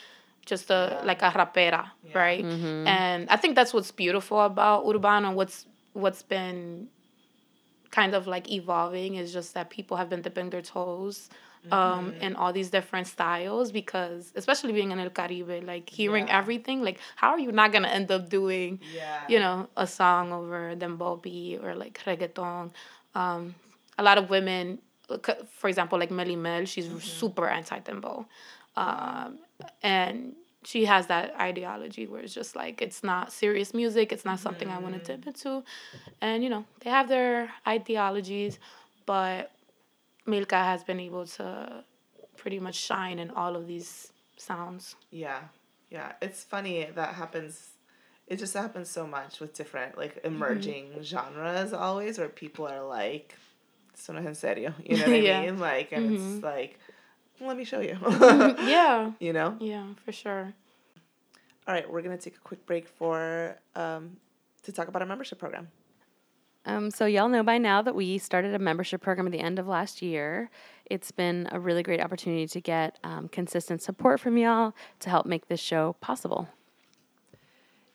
[0.45, 2.45] just a, like a rapera, right?
[2.45, 2.87] Mm-hmm.
[2.87, 6.89] And I think that's what's beautiful about urbano, what's, what's been
[7.99, 11.17] kind of like evolving is just that people have been dipping their toes
[11.81, 16.79] um in all these different styles because especially being in El Caribe like hearing everything
[16.89, 19.23] like how are you not gonna end up doing Yeah.
[19.33, 22.65] you know a song over dembow beat or like reggaeton?
[23.15, 23.55] Um
[23.97, 24.67] a lot of women
[25.61, 28.19] for example like Melly Mel she's super anti dembow
[28.77, 29.39] um
[29.83, 34.39] and she has that ideology where it's just like it's not serious music it's not
[34.41, 35.05] something i want mm.
[35.05, 35.63] to dip into
[36.21, 38.59] and you know they have their ideologies
[39.07, 39.53] but
[40.27, 41.85] milka has been able to
[42.37, 45.41] pretty much shine in all of these sounds Yeah.
[45.91, 47.71] Yeah, it's funny that happens.
[48.27, 50.35] It just happens so much with different like mm-hmm.
[50.35, 53.37] emerging genres always, where people are like,
[53.95, 55.43] "Esto no es en serio," you know what I Yeah.
[55.43, 55.59] mean?
[55.61, 56.45] Like, and it's mm-hmm.
[56.45, 56.81] like,
[57.41, 59.13] "Let me show you," Yeah.
[59.21, 59.57] you know.
[59.61, 60.53] Yeah, for sure.
[61.67, 64.17] All right, we're gonna take a quick break for um,
[64.65, 65.69] to talk about our membership program.
[66.67, 69.59] Um, so y'all know by now that we started a membership program at the end
[69.59, 70.51] of last year.
[70.87, 75.27] It's been a really great opportunity to get um, consistent support from y'all to help
[75.27, 76.49] make this show possible.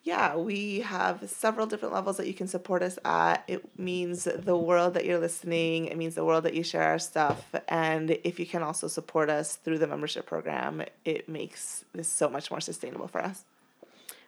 [0.09, 3.43] Yeah, we have several different levels that you can support us at.
[3.47, 5.85] It means the world that you're listening.
[5.85, 7.53] It means the world that you share our stuff.
[7.67, 12.27] And if you can also support us through the membership program, it makes this so
[12.27, 13.43] much more sustainable for us.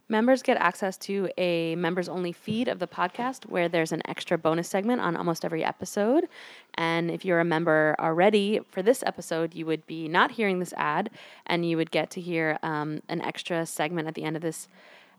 [0.08, 4.38] Members get access to a members only feed of the podcast where there's an extra
[4.38, 6.28] bonus segment on almost every episode.
[6.76, 10.74] And if you're a member already for this episode, you would be not hearing this
[10.78, 11.10] ad
[11.48, 14.68] and you would get to hear um, an extra segment at the end of this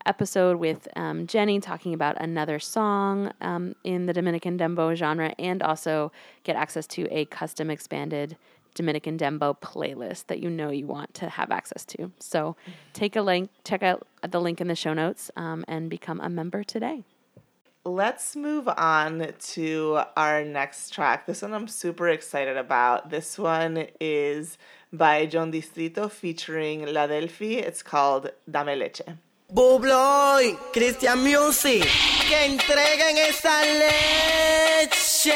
[0.06, 5.62] episode with um, Jenny talking about another song um, in the Dominican Dembo genre and
[5.62, 6.12] also
[6.44, 8.36] get access to a custom expanded
[8.74, 12.10] Dominican Dembo playlist that you know you want to have access to.
[12.18, 12.56] So
[12.92, 16.28] take a link, check out the link in the show notes, um, and become a
[16.28, 17.04] member today.
[17.84, 21.26] Let's move on to our next track.
[21.26, 23.10] This one I'm super excited about.
[23.10, 24.56] This one is
[24.92, 27.56] by John Distrito featuring La Delfi.
[27.56, 29.02] It's called Dame Leche.
[29.54, 31.84] Bubloy, Christian Music,
[32.26, 35.34] que entreguen esa leche.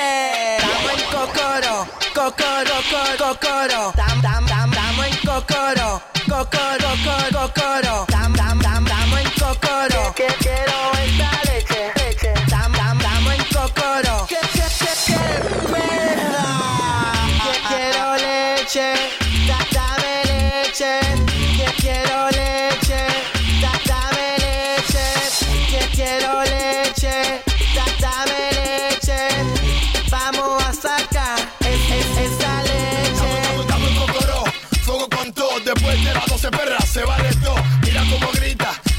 [0.58, 3.92] Damos en cocoro, cocoro, co- cocoro.
[3.94, 8.06] Dam, dam, dam, damos en cocoro, cocoro, co- cocoro.
[8.08, 10.14] Dam, dam, damos en cocoro.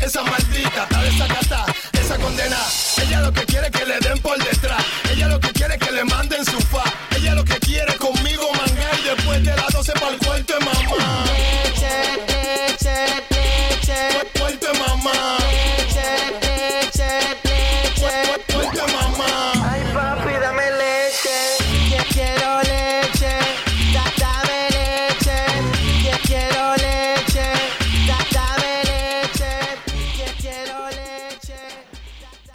[0.08, 2.58] Esa maldita, está desacata, esa condena.
[3.02, 4.57] Ella lo que quiere es que le den por detrás.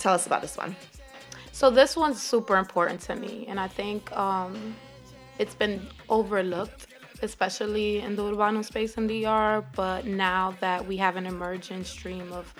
[0.03, 0.75] Tell us about this one.
[1.53, 4.75] So this one's super important to me, and I think um,
[5.38, 6.88] it's been overlooked,
[7.23, 9.65] especially in the urbano space in DR.
[9.77, 12.53] But now that we have an emerging stream of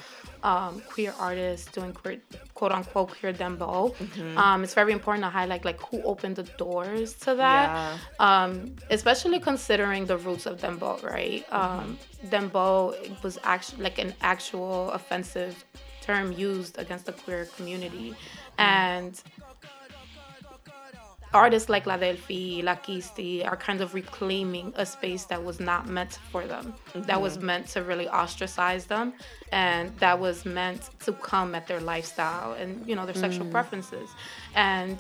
[0.45, 2.23] um, queer artists doing queer,
[2.55, 3.93] quote unquote queer dembo,
[4.37, 7.99] um, it's very important to highlight like who opened the doors to that.
[8.21, 11.45] Um, especially considering the roots of dembo, right?
[11.51, 15.65] Um, dembo was actually like an actual offensive
[16.03, 18.11] term used against the queer community.
[18.11, 18.61] Mm-hmm.
[18.61, 19.23] And
[21.35, 25.89] artists like La Delfi, La Kisti are kind of reclaiming a space that was not
[25.89, 27.47] meant for them, that was mm-hmm.
[27.47, 29.15] meant to really ostracize them,
[29.51, 33.51] and that was meant to come at their lifestyle and, you know, their sexual mm.
[33.51, 34.11] preferences.
[34.55, 34.99] And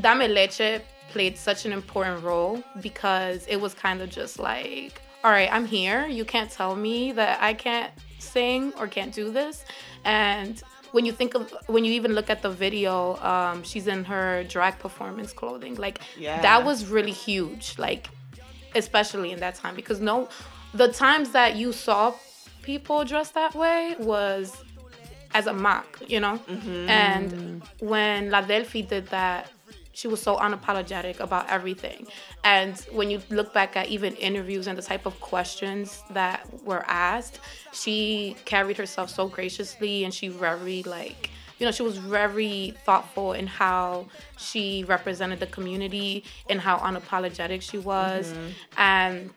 [0.00, 5.30] Dame Leche played such an important role because it was kind of just like, all
[5.30, 6.06] right, I'm here.
[6.06, 9.64] You can't tell me that I can't sing or can't do this.
[10.04, 10.60] And
[10.92, 14.44] when you think of, when you even look at the video, um, she's in her
[14.44, 15.74] drag performance clothing.
[15.76, 16.40] Like, Yeah.
[16.42, 17.74] that was really huge.
[17.78, 18.08] Like,
[18.74, 20.28] especially in that time because no,
[20.74, 22.14] the times that you saw
[22.62, 24.56] people dressed that way was
[25.34, 26.40] as a mock, you know?
[26.88, 29.50] And when La Delfi did that,
[29.98, 32.06] she was so unapologetic about everything.
[32.44, 36.84] And when you look back at even interviews and the type of questions that were
[36.86, 37.40] asked,
[37.72, 43.32] she carried herself so graciously and she very like you know, she was very thoughtful
[43.32, 44.06] in how
[44.36, 48.32] she represented the community and how unapologetic she was.
[48.32, 48.48] Mm-hmm.
[48.76, 49.30] And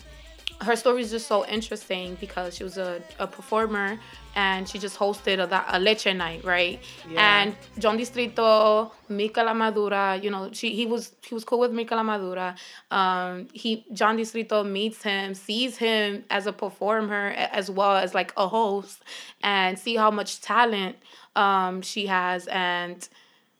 [0.61, 3.99] her story is just so interesting because she was a, a performer
[4.35, 6.79] and she just hosted a, a leche night, right?
[7.09, 7.41] Yeah.
[7.41, 11.71] And John Distrito, Mika La Madura, you know, she he was he was cool with
[11.71, 12.55] Mika La Madura.
[12.91, 18.31] Um, he John Distrito meets him, sees him as a performer as well as like
[18.37, 19.03] a host,
[19.41, 20.95] and see how much talent
[21.35, 23.09] um, she has and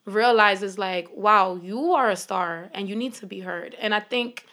[0.05, 3.75] realizes like, wow, you are a star and you need to be heard.
[3.79, 4.45] And I think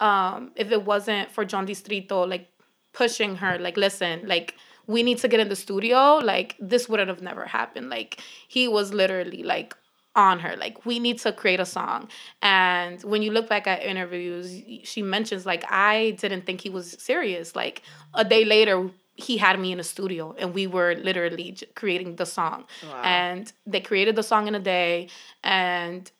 [0.00, 2.48] um, if it wasn't for John Distrito, like
[2.92, 4.54] pushing her like listen like
[4.86, 7.90] we need to get in the studio like this wouldn't have never happened.
[7.90, 9.76] Like he was literally like
[10.14, 10.56] on her.
[10.56, 12.08] Like we need to create a song.
[12.40, 16.96] And when you look back at interviews she mentions like i didn't think he was
[16.98, 17.54] serious.
[17.54, 17.82] Like
[18.14, 22.26] a day later he had me in a studio and we were literally creating the
[22.26, 22.64] song.
[22.82, 23.02] Wow.
[23.02, 25.08] and they created the song in a day.
[25.42, 26.10] And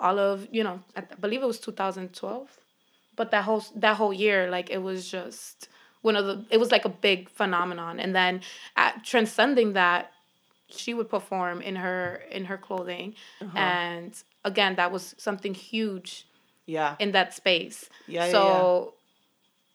[0.00, 2.58] all of you know i believe it was 2012
[3.16, 5.68] but that whole that whole year like it was just
[6.02, 8.40] one of the it was like a big phenomenon and then
[8.76, 10.12] at transcending that
[10.68, 13.58] she would perform in her in her clothing Uh-huh.
[13.58, 16.26] and again that was something huge
[16.66, 16.96] Yeah.
[16.98, 18.94] in that space Yeah, yeah, so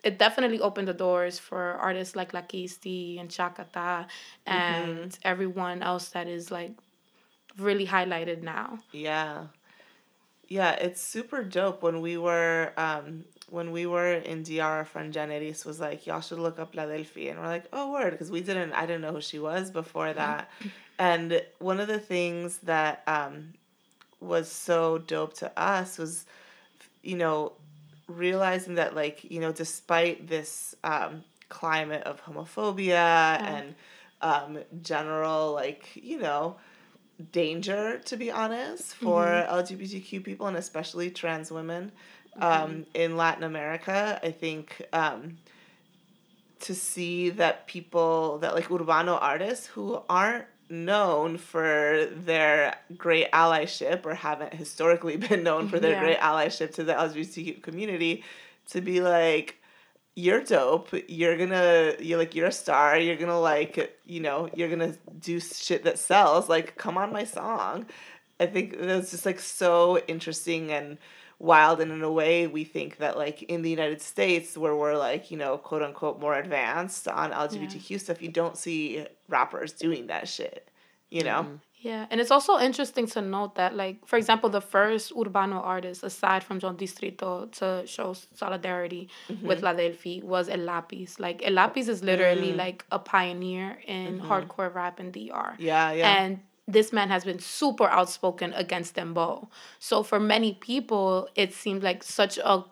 [0.03, 4.07] it definitely opened the doors for artists like Lakisti and Chakata
[4.45, 5.19] and Mm-hmm.
[5.23, 6.71] everyone else that is like
[7.57, 9.47] really highlighted now Yeah.
[10.49, 11.83] Yeah, it's super dope.
[11.83, 16.21] When we were um when we were in DR, our friend Janeris was like, Y'all
[16.21, 19.01] should look up La Delfi and we're like, Oh word, because we didn't I didn't
[19.01, 20.49] know who she was before that.
[20.97, 23.53] And one of the things that um
[24.19, 26.25] was so dope to us was
[27.03, 27.53] you know,
[28.07, 33.75] realizing that like, you know, despite this um climate of homophobia and
[34.21, 36.57] um general like, you know,
[37.31, 41.91] danger to be honest for lgbtq people and especially trans women
[42.41, 44.19] um, in latin america.
[44.23, 45.37] I think um,
[46.61, 54.05] to see that people that like urbano artists who aren't known for their great allyship
[54.05, 55.99] or haven't historically been known for their Yeah.
[55.99, 58.23] great allyship to the lgbtq community
[58.69, 59.58] to be like
[60.19, 60.89] you're dope.
[61.07, 62.97] You're gonna you're like you're a star.
[62.97, 66.49] You're gonna like you know you're gonna do shit that sells.
[66.49, 67.85] Like come on my song.
[68.39, 70.97] I think that's just like so interesting and
[71.39, 71.79] wild.
[71.79, 75.31] And in a way, we think that like in the United States, where we're like
[75.31, 80.27] you know quote unquote more advanced on LGBTQ stuff, you don't see rappers doing that
[80.27, 80.69] shit.
[81.09, 81.43] You know.
[81.43, 81.55] Mm-hmm.
[81.81, 86.03] Yeah, and it's also interesting to note that, like, for example, the first Urbano artist,
[86.03, 89.65] aside from John Distrito, to show solidarity with mm-hmm.
[89.65, 91.21] La Delfi was El Lapis.
[91.21, 92.57] Like, El Lapis is literally mm.
[92.57, 94.29] like a pioneer in mm-hmm.
[94.29, 95.55] hardcore rap in DR.
[95.57, 96.21] Yeah, yeah.
[96.21, 99.47] And this man has been super outspoken against Dembow.
[99.79, 102.65] So for many people, it seemed like such a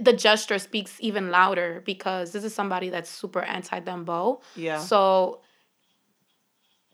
[0.00, 4.42] the gesture speaks even louder because this is somebody that's super anti Dembow.
[4.56, 4.80] Yeah.
[4.80, 5.40] So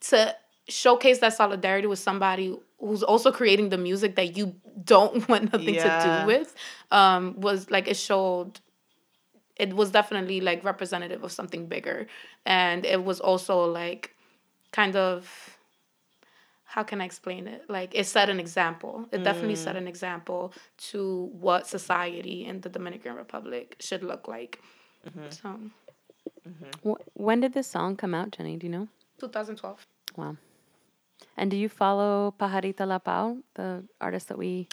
[0.02, 0.36] to
[0.68, 5.74] showcase that solidarity with somebody who's also creating the music that you don't want nothing
[5.74, 6.04] Yeah.
[6.04, 6.54] to do with
[6.90, 8.60] um was like it showed
[9.56, 12.06] it was definitely like representative of something bigger
[12.46, 14.14] and it was also like
[14.72, 15.58] kind of
[16.72, 17.64] how can I explain it?
[17.68, 19.06] Like it set an example.
[19.12, 19.88] It definitely set an mm.
[19.88, 20.54] example
[20.88, 24.58] to what society in the Dominican Republic should look like.
[25.06, 25.28] Mm-hmm.
[25.28, 25.48] So,
[26.48, 26.90] mm-hmm.
[26.90, 28.56] Wh- when did this song come out, Jenny?
[28.56, 28.88] Do you know?
[29.20, 29.86] 2012.
[30.16, 30.38] Wow.
[31.36, 34.68] And do you follow Pajarita La Pau, the artist that we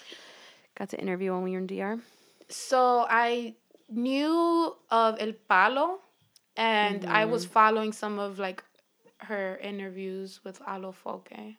[0.77, 1.99] got to interview when we were in DR?
[2.49, 3.55] So I
[3.89, 5.99] knew of El Palo,
[6.57, 8.63] and I was following some of like
[9.19, 11.57] her interviews with Alofoke.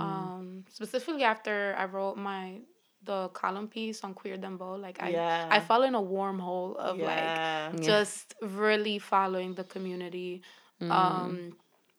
[0.00, 2.60] Um, specifically after I wrote my
[3.02, 5.48] the column piece on queer Dembow, like I Yeah.
[5.50, 7.72] I fell in a wormhole of Yeah.
[7.72, 10.42] like just really following the community.
[10.80, 11.56] Um,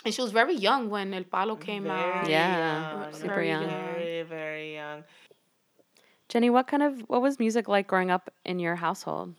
[0.07, 2.23] and she was very young when El Palo came out.
[2.23, 3.61] Very Yeah, young, super very young.
[3.63, 3.69] young.
[3.69, 5.03] Very very young.
[6.29, 9.35] Jenny, what kind of what was music like growing up in your household?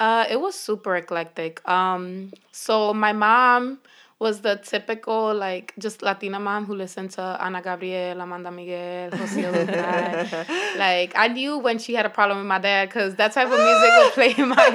[0.00, 1.66] Uh, it was super eclectic.
[1.68, 3.78] Um, so my mom
[4.18, 9.42] was the typical like just Latina mom who listened to Ana Gabriel, Amanda Miguel, Jose
[10.78, 13.58] like I knew when she had a problem with my dad because that type of
[13.58, 14.66] music would play in my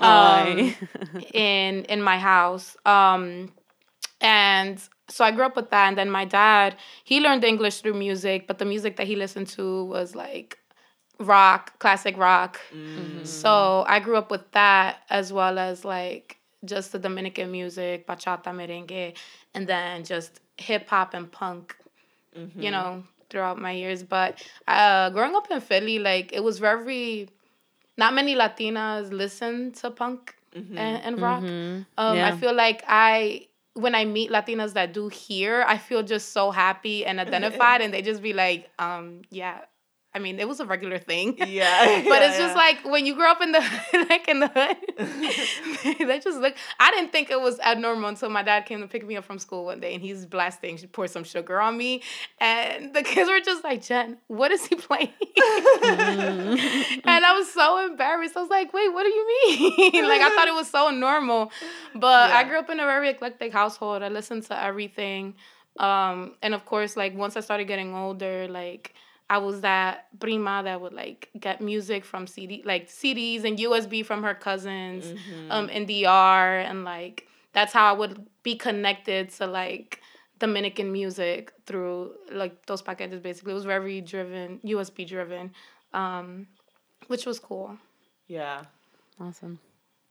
[0.00, 0.74] um,
[1.32, 2.76] in in my house.
[2.84, 3.52] Um,
[4.20, 5.88] and so I grew up with that.
[5.88, 9.48] And then my dad, he learned English through music, but the music that he listened
[9.48, 10.58] to was like
[11.18, 12.60] rock, classic rock.
[13.24, 18.44] So I grew up with that as well as like just the Dominican music, bachata,
[18.54, 19.14] merengue,
[19.54, 21.76] and then just hip hop and punk,
[22.58, 24.02] you know, throughout my years.
[24.02, 27.28] But uh, growing up in Philly, like it was very,
[27.96, 30.34] not many Latinas listen to punk
[30.78, 31.42] and, and rock.
[31.98, 33.46] Um, I feel like I,
[33.80, 37.92] when I meet Latinas that do here, I feel just so happy and identified, and
[37.92, 39.60] they just be like, um, yeah,
[40.12, 41.38] I mean, it was a regular thing.
[41.50, 42.62] Yeah, but yeah, it's just yeah.
[42.62, 43.58] like when you grow up in the
[44.08, 46.54] like in the hood, they just look.
[46.78, 49.38] I didn't think it was abnormal until my dad came to pick me up from
[49.38, 50.76] school one day, and he's blasting.
[50.76, 52.02] She poured some sugar on me,
[52.38, 55.08] and the kids were just like, "Jen, what is he playing?"
[57.04, 58.36] and I was so embarrassed.
[58.36, 61.50] I was like, "Wait, what do you mean?" like I thought it was so normal,
[61.94, 64.02] but I grew up in a very eclectic household.
[64.02, 65.34] I listened to everything,
[65.78, 68.94] um, and of course, like once I started getting older, like.
[69.30, 74.02] I was that prima that would like get music from CD like CDs and USB
[74.04, 75.52] from her cousins Mm-hmm.
[75.54, 77.16] um in DR and like
[77.52, 80.00] that's how I would be connected to like
[80.38, 83.52] Dominican music through like those paquetes basically.
[83.52, 85.52] It was very driven, USB driven.
[85.92, 86.46] Um
[87.06, 87.76] which was cool.
[88.26, 88.62] Yeah.
[89.20, 89.58] Awesome.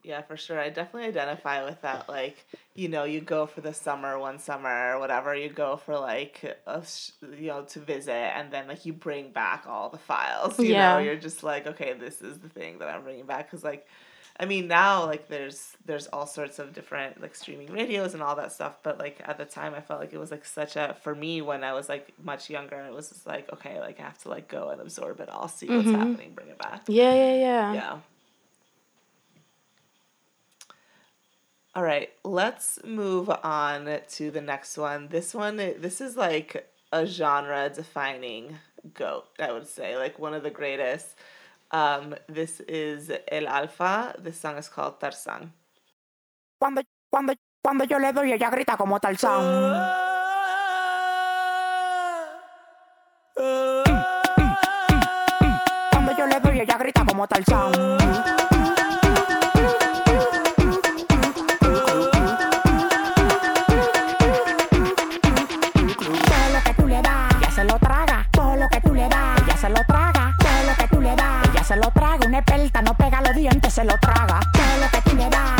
[0.03, 0.59] Yeah, for sure.
[0.59, 2.07] I definitely identify with that.
[2.07, 5.35] Like, you know, you go for the summer one summer or whatever.
[5.35, 6.83] You go for like, a,
[7.37, 10.57] you know, to visit, and then like you bring back all the files.
[10.57, 10.93] You Yeah.
[10.93, 13.49] know, you're just like, okay, this is the thing that I'm bringing back.
[13.51, 13.87] Because like,
[14.39, 18.37] I mean, now like there's there's all sorts of different like streaming radios and all
[18.37, 18.77] that stuff.
[18.83, 21.41] But like at the time, I felt like it was like such a for me
[21.41, 22.79] when I was like much younger.
[22.79, 25.49] It was just like, okay, like I have to like go and absorb it all,
[25.49, 25.95] see what's mm-hmm.
[25.95, 26.83] happening, bring it back.
[26.87, 27.73] Yeah, yeah, yeah.
[27.73, 27.97] Yeah.
[31.75, 35.07] All right, let's move on to the next one.
[35.09, 38.57] This one, this is like a genre defining
[38.95, 41.15] goat, I would say, like one of the greatest.
[41.69, 44.15] Um, this is El Alfa.
[44.17, 45.53] This song is called Tarzan.
[46.59, 49.43] Cuando, cuando, cuando yo le doy, ella grita como Tarzán.
[55.91, 58.08] Cuando yo le doy, ella grita como Tarzán.
[73.39, 74.39] Dientes, se lo traga.
[74.51, 75.58] Todo lo que tú le das,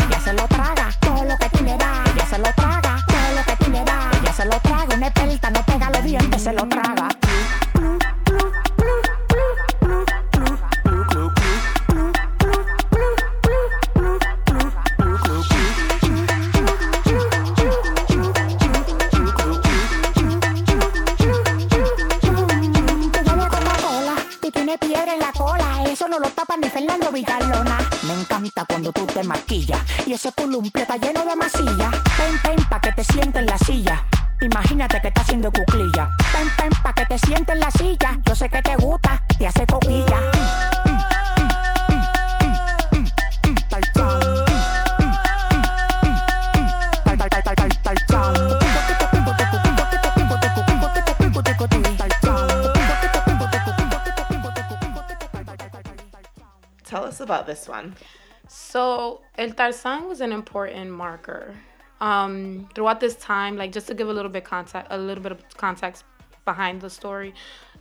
[58.52, 61.54] So El Tarzan was an important marker.
[62.00, 65.30] Um, throughout this time, like just to give a little bit context, a little bit
[65.30, 66.02] of context
[66.44, 67.32] behind the story,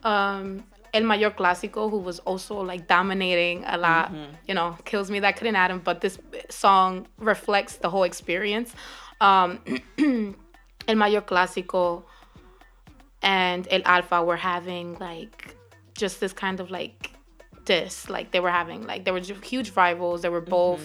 [0.04, 0.64] um,
[0.94, 4.14] El Mayor Clásico, who was also like dominating a lot,
[4.48, 8.76] you know, kills me that couldn't add him, but this song reflects the whole experience.
[9.22, 9.60] Um,
[10.88, 12.04] El Mayor Clásico
[13.24, 15.56] and El Alfa were having like
[15.96, 17.12] just this kind of like
[17.74, 19.22] this like they were having like they were
[19.54, 20.18] huge rivals.
[20.24, 20.82] They were both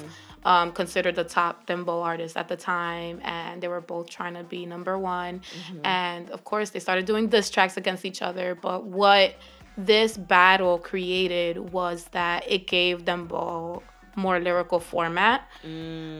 [0.53, 4.45] um, considered the top dembow artists at the time and they were both trying to
[4.55, 5.41] be number one.
[5.82, 9.28] And of course they started doing diss tracks against each other but what
[9.76, 13.82] this battle created was that it gave dembow
[14.16, 15.41] more lyrical format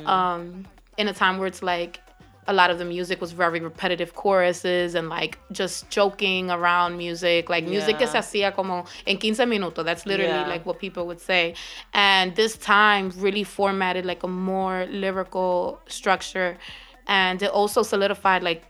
[0.07, 0.65] um,
[0.97, 2.01] in a time where it's like
[2.47, 7.49] a lot of the music was very repetitive choruses and like just joking around music,
[7.49, 9.84] like music que se hacía como en 15 minutos.
[9.84, 10.47] That's literally Yeah.
[10.49, 11.55] like what people would say.
[11.95, 16.59] And this time really formatted like a more lyrical structure.
[17.07, 18.62] And it also solidified like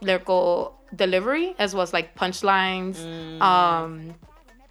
[0.00, 2.96] lyrical delivery as well as like punchlines.
[3.40, 4.14] Um,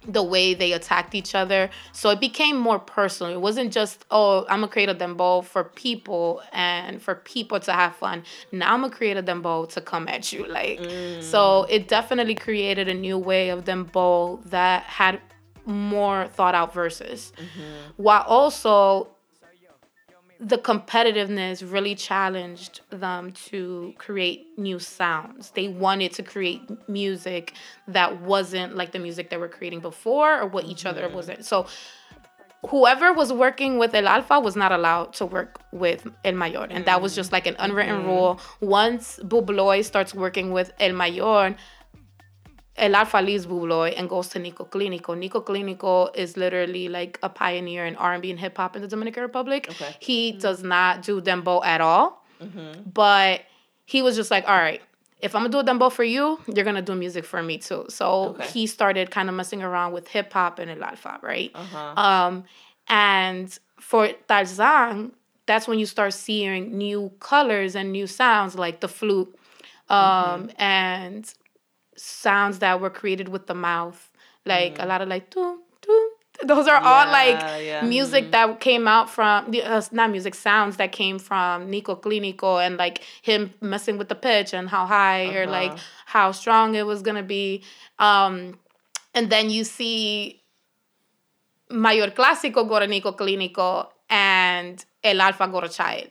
[0.06, 1.70] the way they attacked each other.
[1.92, 3.32] So it became more personal.
[3.32, 7.72] It wasn't just, oh, I'm gonna create a dembow for people and for people to
[7.72, 8.24] have fun.
[8.52, 10.46] Now I'm gonna create a dembow to come at you.
[10.46, 11.22] Like mm.
[11.22, 15.20] so it definitely created a new way of dembow that had
[15.66, 17.32] more thought out verses.
[17.36, 18.02] Mm-hmm.
[18.02, 19.13] While also
[20.44, 25.50] the competitiveness really challenged them to create new sounds.
[25.52, 27.54] They wanted to create music
[27.88, 31.14] that wasn't like the music they were creating before or what each other mm-hmm.
[31.14, 31.44] wasn't.
[31.46, 31.66] So
[32.68, 36.66] whoever was working with El Alfa was not allowed to work with El Mayor.
[36.68, 37.20] And that was mm-hmm.
[37.20, 38.08] just like an unwritten mm-hmm.
[38.08, 38.40] rule.
[38.60, 41.56] Once Bubloy starts working with El Mayor,
[42.76, 45.16] El Alfa leaves Buloy and goes to Nico Clinico.
[45.16, 49.22] Nico Clinico is literally like a pioneer in R&B and hip hop in the Dominican
[49.22, 49.68] Republic.
[49.70, 49.94] Okay.
[50.00, 52.24] He does not do dembow at all,
[52.92, 53.42] but
[53.84, 54.82] he was just like, all right,
[55.20, 57.86] if I'm gonna do a dembow for you, you're gonna do music for me too.
[57.88, 58.46] So Okay.
[58.48, 61.50] he started kind of messing around with hip hop and El Alfa, right?
[61.54, 61.78] Uh-huh.
[62.00, 62.44] Um,
[62.88, 65.12] and for Tarzan,
[65.46, 69.34] that's when you start seeing new colors and new sounds like the flute
[69.88, 71.32] um, and
[71.96, 74.10] sounds that were created with the mouth,
[74.46, 76.10] like a lot of like doo doo.
[76.44, 77.82] Those are all like yeah.
[77.82, 82.64] music that came out from the- uh, not music sounds that came from Nico Clinico
[82.64, 85.82] and like him messing with the pitch and how high or like Uh-huh.
[86.06, 87.62] how strong it was gonna be.
[88.00, 88.58] Um,
[89.14, 90.42] and then you see
[91.70, 96.08] Mayor Clásico go to Nico Clinico and El Alfa go to Chael.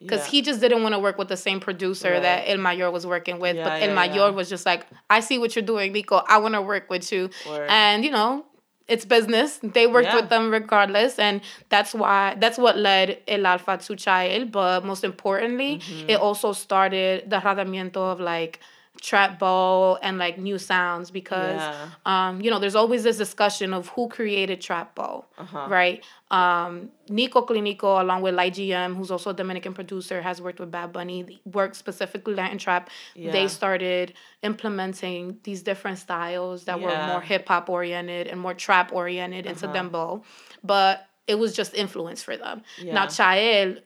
[0.00, 0.30] Because Yeah.
[0.30, 2.22] he just didn't want to work with the same producer Right.
[2.22, 3.56] that El Mayor was working with.
[3.56, 6.22] Yeah, but El Mayor was just like, I see what you're doing, Nico.
[6.28, 7.30] I want to work with you.
[7.48, 7.66] Word.
[7.68, 8.44] And, you know,
[8.86, 9.58] it's business.
[9.62, 10.16] They worked Yeah.
[10.16, 11.18] with them regardless.
[11.18, 14.50] And that's why, that's what led El Alfa to Chael.
[14.50, 16.10] But most importantly, Mm-hmm.
[16.10, 18.60] it also started the radamiento of like,
[19.00, 21.88] trap bow and like new sounds because Yeah.
[22.04, 25.66] um you know there's always this discussion of who created trap bow Uh-huh.
[25.68, 30.58] right um Nico Clinico along with Light GM who's also a Dominican producer has worked
[30.58, 33.30] with Bad Bunny worked specifically Latin trap Yeah.
[33.32, 38.92] they started implementing these different styles that were more hip hop oriented and more trap
[38.92, 39.76] oriented into Uh-huh.
[39.76, 40.22] dembow
[40.64, 42.62] but it was just influence for them
[42.94, 43.80] now Chael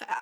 [0.00, 0.14] uh,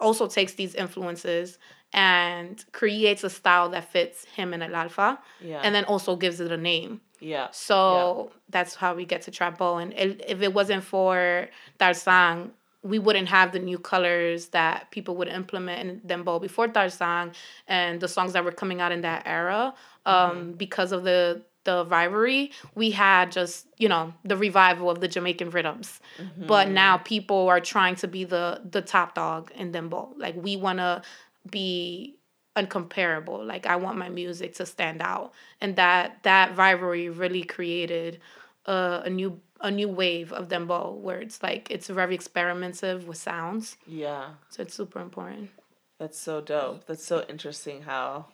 [0.00, 1.58] also takes these influences
[1.92, 5.60] and creates a style that fits him and El Alfa, Yeah.
[5.62, 7.00] and then also gives it a name.
[7.20, 7.48] Yeah.
[7.52, 9.76] So that's how we get to Trap Bow.
[9.76, 15.14] And it, if it wasn't for Tarzan, we wouldn't have the new colors that people
[15.16, 17.30] would implement in Dembow before Tarzan
[17.68, 19.72] and the songs that were coming out in that era.
[20.06, 25.06] Um, Because of the the rivalry, we had just you know the revival of the
[25.06, 26.00] Jamaican rhythms.
[26.36, 30.08] But now people are trying to be the the top dog in Dembow.
[30.18, 31.02] Like we want to
[31.50, 32.16] be
[32.56, 33.44] uncomparable.
[33.46, 38.20] Like I want my music to stand out, and that that rivalry really created
[38.66, 43.16] a, a new a new wave of dembow where it's like it's very experimentative with
[43.16, 43.76] sounds.
[43.86, 44.30] Yeah.
[44.50, 45.50] So it's super important.
[45.98, 46.86] That's so dope.
[46.86, 48.26] That's so interesting how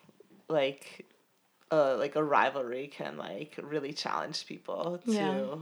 [0.48, 1.06] like
[1.70, 5.56] uh like a rivalry can like really challenge people to Yeah.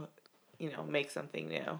[0.57, 1.79] you know make something new.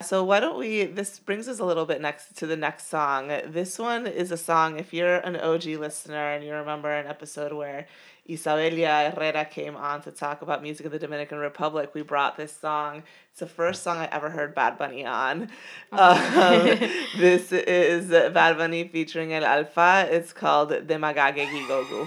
[0.00, 3.28] So why don't we this brings us a little bit next to the next song.
[3.46, 7.52] This one is a song if you're an OG listener and you remember an episode
[7.52, 7.88] where
[8.28, 11.90] Isabelia Herrera came on to talk about music of the Dominican Republic.
[11.94, 13.02] We brought this song.
[13.32, 15.50] It's the first song I ever heard Bad Bunny on.
[15.90, 16.64] Um,
[17.18, 20.06] this is Bad Bunny featuring El Alfa.
[20.08, 22.06] It's called Dema Ga Ge Gi Go Gu.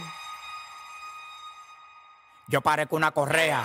[2.48, 3.64] Yo parezco una correa.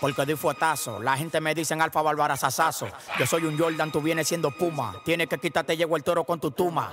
[0.00, 1.00] Porque doy fuetazo.
[1.00, 2.88] La gente me dicen alfa bárbara sasazo.
[3.18, 4.94] Yo soy un Jordan, tú vienes siendo Puma.
[5.04, 6.92] Tienes que quitarte, llegó el toro con tu tuma.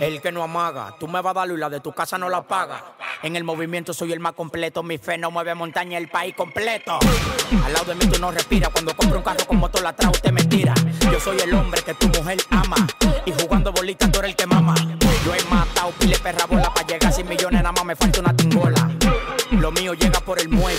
[0.00, 2.30] El que no amaga, tú me vas a dar y la de tu casa no
[2.30, 2.82] la paga.
[3.22, 6.98] En el movimiento soy el más completo, mi fe no mueve montaña, el país completo.
[7.62, 10.32] Al lado de mí tú no respiras, cuando compro un carro con motor atrás usted
[10.32, 10.72] me tira.
[11.12, 12.86] Yo soy el hombre que tu mujer ama,
[13.26, 14.74] y jugando bolita tú eres el que mama.
[15.22, 18.34] Yo he matado pile perra bola para llegar 100 millones, nada más me falta una
[18.34, 18.79] tingola.
[19.50, 20.78] Lo mío llega por el muelle,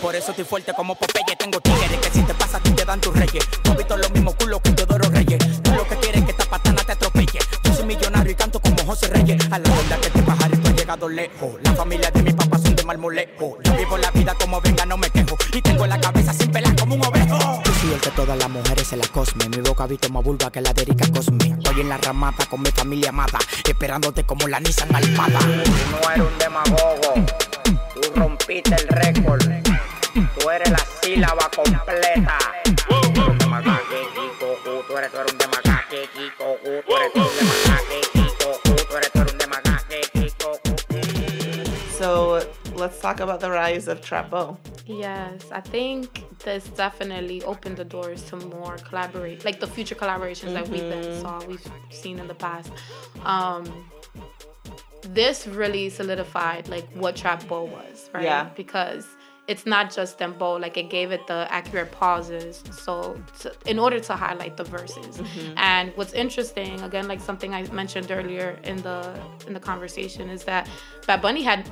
[0.00, 1.34] por eso estoy fuerte como Popeye.
[1.36, 3.44] Tengo tigres que si te pasa a ti te dan tus reyes.
[3.64, 5.38] No he visto los mismos culos que Teodoro Reyes.
[5.62, 7.40] Tú lo que quieres es que esta patana te atropelle.
[7.64, 9.44] Yo soy millonario y canto como José Reyes.
[9.50, 11.50] A la verdad que este pajarito ha llegado lejos.
[11.64, 13.58] La familia de mi papá son de marmolejo.
[13.64, 15.36] Yo vivo la vida como venga, no me quejo.
[15.52, 17.62] Y tengo la cabeza sin pelar como un ovejo.
[17.64, 19.48] Yo soy el que todas las mujeres se la cosme.
[19.48, 21.56] Mi boca ha visto más vulva que la de Erika Cosme.
[21.58, 23.40] Estoy en la ramata con mi familia amada.
[23.68, 25.40] Esperándote como la Nissan Almada.
[25.40, 25.46] Tú
[25.90, 27.53] no eres un demagogo.
[28.14, 29.42] Tú rompiste el récord.
[30.38, 32.38] Tú eres la sílaba completa.
[32.88, 34.56] Tú eres un demagogue, Kiko,
[34.86, 39.38] tú eres, un demagogue, Kiko, tú eres, un demagogue, Kiko, tú eres, tú eres un
[39.38, 40.60] demagogue, Kiko.
[41.98, 42.40] So
[42.76, 44.58] let's talk about the rise of Trapo.
[44.86, 50.52] Yes, I think this definitely opened the doors to more collaborate, like the future collaborations
[50.52, 52.70] that we've been saw, we've seen in the past.
[53.24, 53.64] Um,
[55.04, 58.24] this really solidified like what trap bow was, right?
[58.24, 58.50] Yeah.
[58.56, 59.06] Because
[59.46, 62.62] it's not just dembow, like it gave it the accurate pauses.
[62.72, 65.20] So to, in order to highlight the verses,
[65.56, 70.44] and what's interesting, again, like something I mentioned earlier in the in the conversation, is
[70.44, 70.68] that
[71.06, 71.68] Bad Bunny had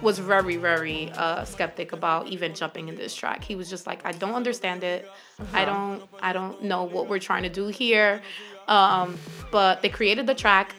[0.00, 3.42] was very very uh, skeptic about even jumping in this track.
[3.42, 5.10] He was just like, I don't understand it.
[5.52, 8.22] I don't I don't know what we're trying to do here.
[8.68, 9.18] Um,
[9.50, 10.74] but they created the track,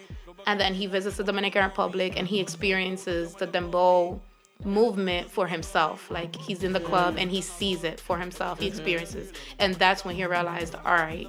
[0.45, 4.19] and then he visits the Dominican Republic and he experiences the dembow
[4.63, 6.11] movement for himself.
[6.11, 8.59] Like he's in the club and he sees it for himself.
[8.59, 8.75] He mm-hmm.
[8.75, 11.27] experiences, and that's when he realized, all right,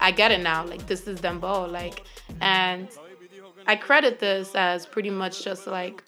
[0.00, 0.64] I get it now.
[0.64, 1.70] Like this is Dembow.
[1.70, 2.02] Like,
[2.40, 2.88] and
[3.66, 6.04] I credit this as pretty much just like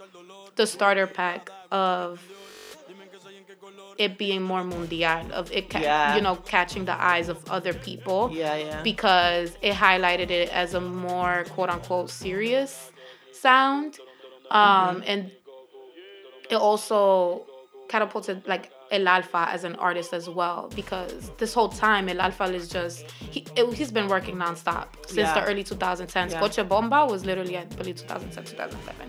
[0.56, 2.22] the starter pack of
[4.04, 6.16] it being more mundial, of it, ca- Yeah.
[6.16, 8.20] you know, catching the eyes of other people.
[8.32, 8.82] Yeah, yeah.
[8.82, 12.72] Because it highlighted it as a more quote unquote serious
[13.46, 13.90] sound,
[14.50, 15.20] um, and
[16.54, 17.46] it also
[17.88, 22.44] catapulted like El Alfa as an artist as well because this whole time El Alfa
[22.60, 22.98] is just
[23.34, 25.34] he it, he's been working nonstop since Yeah.
[25.38, 26.32] the early 2010s.
[26.32, 26.40] Yeah.
[26.40, 29.08] Coche Bomba was literally I believe 2010 2011.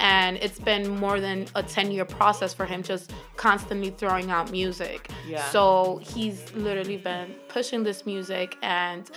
[0.00, 4.50] And it's been more than a 10 year process for him just constantly throwing out
[4.50, 5.10] music.
[5.26, 5.44] Yeah.
[5.50, 9.10] So he's literally been pushing this music and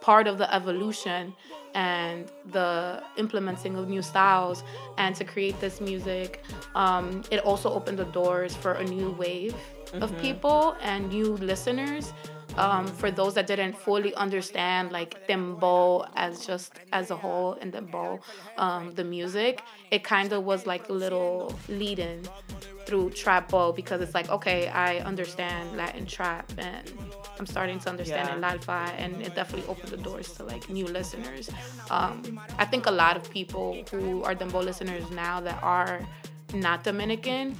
[0.00, 1.34] part of the evolution
[1.74, 4.62] and the implementing of new styles
[4.96, 6.42] and to create this music
[6.76, 9.54] um, it also opened the doors for a new wave
[9.94, 10.20] of Mhm.
[10.20, 12.12] people and new listeners
[12.58, 17.72] um, for those that didn't fully understand like dembow as just as a whole and
[17.72, 18.20] dembow
[18.58, 22.22] um, the music it kind of was like a little lead-in
[22.86, 26.90] through trap bow because it's like okay i understand latin trap and
[27.38, 28.50] i'm starting to understand Yeah.
[28.50, 31.50] Alfa and it definitely opened the doors to like new listeners
[31.90, 36.00] um, i think a lot of people who are dembow listeners now that are
[36.54, 37.56] not dominican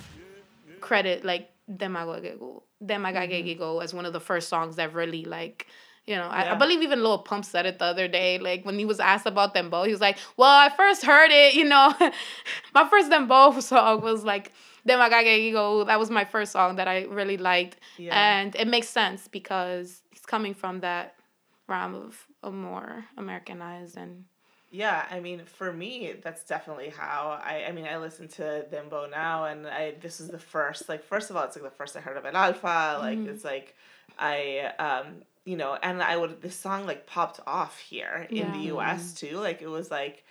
[0.81, 1.51] credit like
[2.85, 5.67] Demagogego, Demagogego as one of the first songs that really like
[6.07, 8.39] you know, I, I believe even Lil Pump said it the other day.
[8.39, 11.53] Like when he was asked about Dembow, he was like, "Well, I first heard it,
[11.53, 11.93] you know,
[12.75, 14.53] my first them Dembow song was like
[14.89, 15.87] Demagogego.
[15.87, 18.19] That was my first song that I really liked, Yeah.
[18.19, 21.15] and it makes sense because he's coming from that
[21.69, 24.25] realm of a more Americanized and
[24.71, 27.65] Yeah, I mean, for me, that's definitely how I.
[27.69, 30.91] I mean, I listen to Dembow now, and I this is the first.
[30.91, 32.99] Like, first of all, it's like the first I heard of an alpha.
[33.01, 33.27] Like, Mhm.
[33.27, 33.75] it's like
[34.19, 38.59] I, um, you know, and I would this song like popped off here in the
[38.73, 39.15] U.S.
[39.15, 39.39] too.
[39.39, 40.25] Like, it was like.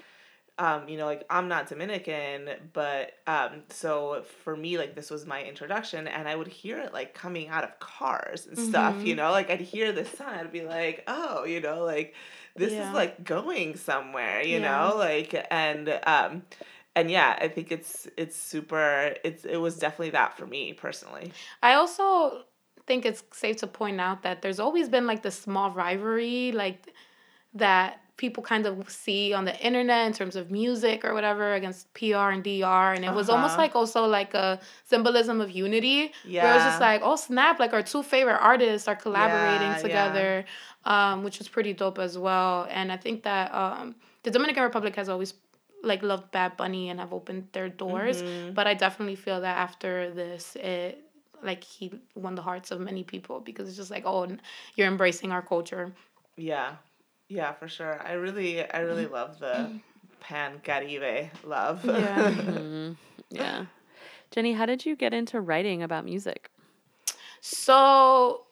[0.60, 5.24] Um, you know, like I'm not Dominican, but um, so for me, like this was
[5.28, 9.06] my introduction, and I would hear it like coming out of cars and stuff.
[9.06, 9.18] You Mhm.
[9.18, 12.16] know, like I'd hear this song, I'd be like, oh, you know, like
[12.58, 12.90] this Yeah.
[12.90, 14.90] is like going somewhere you Yeah.
[14.90, 16.44] know like and um
[16.96, 21.32] and yeah i think it's it's super it's it was definitely that for me personally
[21.62, 22.44] I also
[22.86, 26.94] think it's safe to point out that there's always been like this small rivalry, like
[27.54, 31.82] that people kind of see on the internet in terms of music or whatever against
[31.94, 32.94] PR and DR.
[32.96, 33.62] And it was almost Uh-huh.
[33.64, 36.12] like also like a symbolism of unity.
[36.44, 39.78] Where it was just like, oh snap, like our two favorite artists are collaborating Yeah,
[39.78, 39.88] yeah.
[39.88, 40.46] together,
[40.86, 42.68] um, which was pretty dope as well.
[42.72, 45.34] And I think that um, the Dominican Republic has always
[45.84, 48.24] like loved Bad Bunny and have opened their doors.
[48.24, 48.56] Mhm.
[48.56, 51.04] But I definitely feel that after this, it
[51.44, 54.26] like he won the hearts of many people because it's just like, oh,
[54.76, 55.94] you're embracing our culture.
[56.36, 56.70] yeah
[57.30, 59.70] yeah for sure i really i really love the
[60.20, 62.32] pan caribe love Yeah.
[62.48, 62.98] Mhm.
[63.30, 63.66] Yeah.
[64.32, 66.50] Jenny, how did you get into writing about music?
[67.42, 68.44] So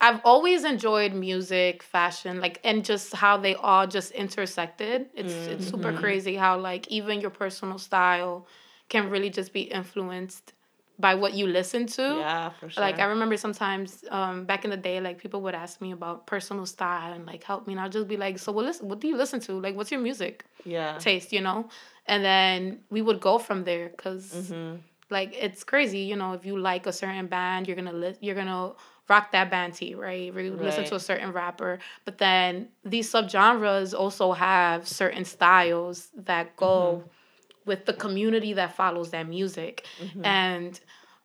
[0.00, 5.06] I've always enjoyed music, fashion, like and just how they all just intersected.
[5.14, 5.96] It's it's super Mhm.
[5.96, 8.46] crazy how like even your personal style
[8.88, 10.52] can really just be influenced
[10.98, 12.02] by what you listen to.
[12.02, 15.54] yeah for sure Like I remember sometimes um, back in the day, like people would
[15.54, 18.52] ask me about personal style and like help me, and I'll just be like, "So
[18.52, 18.64] what?
[18.64, 19.52] Listen, what do you listen to?
[19.60, 21.32] Like, what's your music yeah taste?
[21.32, 21.68] You know?"
[22.06, 24.76] And then we would go from there because hmm
[25.10, 28.34] like it's crazy you know if you like a certain band you're gonna li- you're
[28.34, 28.72] gonna
[29.08, 32.68] rock that band to you right Or you listen to a certain rapper but then
[32.84, 37.02] these subgenres also have certain styles that go
[37.68, 39.86] with the community that follows that music
[40.24, 40.80] and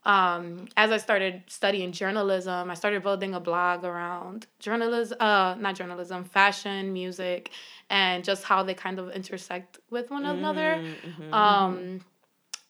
[0.06, 5.76] um, as I started studying journalism, I started building a blog around journalism, uh, not
[5.76, 7.52] journalism, fashion, music,
[7.90, 10.84] and just how they kind of intersect with one another.
[10.84, 12.02] Mhm, Um,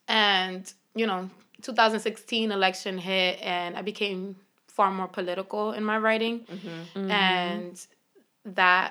[0.08, 1.22] and you know,
[1.64, 4.36] 2016 election hit, and I became
[4.68, 6.46] far more political in my writing,
[6.96, 7.12] mhm.
[7.12, 7.88] and
[8.46, 8.90] that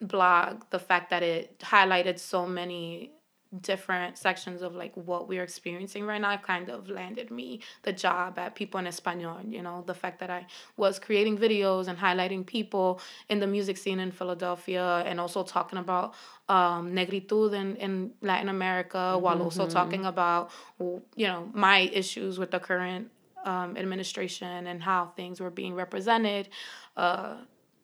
[0.00, 3.12] blog, the fact that it highlighted so many
[3.60, 8.38] different sections of like what we're experiencing right now kind of landed me the job
[8.38, 9.50] at People en Español.
[9.52, 10.46] You know, the fact that I
[10.76, 15.78] was creating videos and highlighting people in the music scene in Philadelphia and also talking
[15.78, 16.14] about
[16.48, 19.70] um, negritude in, in Latin America while also Mhm.
[19.70, 23.10] talking about, you know, my issues with the current
[23.44, 26.48] um, administration and how things were being represented.
[26.96, 27.36] Uh,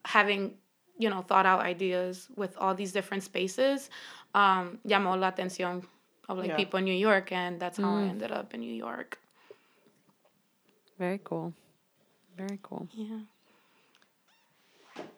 [0.05, 0.55] having
[1.01, 3.89] you know thought out ideas with all these different spaces
[4.33, 5.83] um, llamó la atención
[6.29, 6.55] of like Yeah.
[6.61, 8.09] people in New York, and that's how I Mm.
[8.13, 9.17] ended up in New York.
[10.97, 11.53] Very cool.
[12.37, 12.87] Very cool.
[12.93, 13.19] Yeah.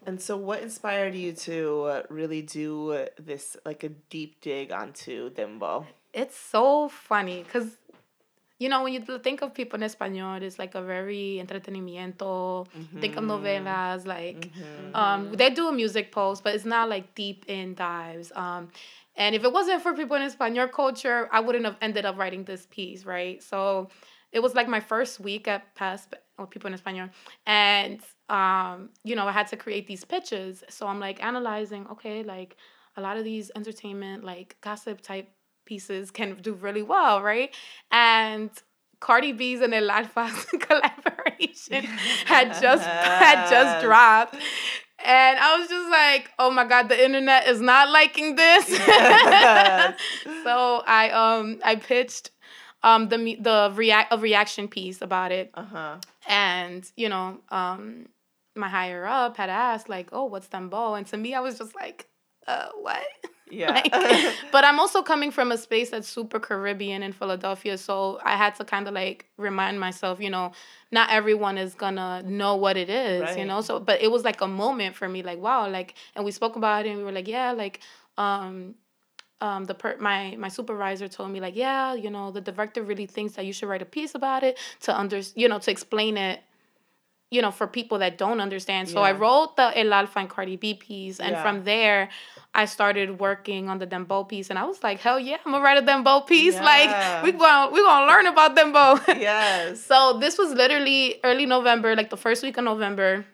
[0.06, 5.30] And so, what inspired you to uh, really do this, like a deep dig onto
[5.32, 5.86] Dembow?
[6.14, 7.78] It's so funny because,
[8.60, 12.68] you know, when you think of People en Español, it's like a very entretenimiento.
[13.02, 14.52] Think of novelas, like
[14.94, 18.32] um, they do a music post, but it's not like deep in dives.
[18.36, 18.70] Um,
[19.16, 22.44] and if it wasn't for People en Español culture, I wouldn't have ended up writing
[22.46, 23.42] this piece, right?
[23.44, 23.90] So
[24.32, 27.10] it was like my first week at PESP with People en Español.
[27.46, 28.00] And,
[28.30, 30.64] um, you know, I had to create these pitches.
[30.70, 32.56] So I'm like analyzing, okay, like
[32.96, 35.30] a lot of these entertainment, like gossip type
[35.66, 37.54] pieces can do really well, right?
[37.92, 38.50] And
[39.00, 41.84] Cardi B's and El Alfa's collaboration
[42.26, 44.36] had just had just dropped.
[45.06, 48.70] And I was just like, oh my God, the internet is not liking this.
[48.70, 50.00] Yes.
[50.44, 52.32] so I um I pitched
[52.84, 55.52] um the me- the react a reaction piece about it.
[55.54, 55.98] Uh-huh.
[56.28, 58.08] And, you know, um
[58.56, 60.98] my higher up had asked, like, oh, what's Dembow?
[60.98, 62.08] And to me, I was just like,
[62.48, 63.04] uh, what?
[63.54, 63.74] Yeah.
[63.74, 68.36] Like, but I'm also coming from a space that's super Caribbean in Philadelphia, so I
[68.36, 70.52] had to kind of like remind myself, you know,
[70.92, 73.62] not everyone is gonna know what it is, you know.
[73.62, 76.56] So, but it was like a moment for me, like wow, like, and we spoke
[76.56, 77.80] about it, and we were like, yeah, like,
[78.18, 78.76] um,
[79.42, 83.06] um, the per- my my supervisor told me like, yeah, you know, the director really
[83.06, 86.18] thinks that you should write a piece about it to under, you know, to explain
[86.18, 86.42] it
[87.34, 88.84] you know, for people that don't understand.
[88.94, 91.44] So I wrote the El Alfa and Cardi B piece, and Yeah.
[91.46, 92.02] from there,
[92.62, 95.64] I started working on the Dembow piece, and I was like, hell yeah, I'm gonna
[95.68, 96.56] write a Dembow piece.
[96.60, 96.72] Yeah.
[96.74, 96.92] Like
[97.26, 98.92] we gonna we gonna learn about Dembow.
[99.30, 99.82] yes.
[99.92, 103.26] so this was literally early November, like the first week of November,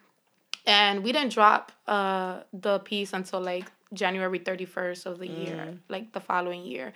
[0.66, 1.64] and we didn't drop
[1.96, 2.32] uh
[2.66, 5.60] the piece until like January 31st of the year,
[5.94, 6.88] like the following year,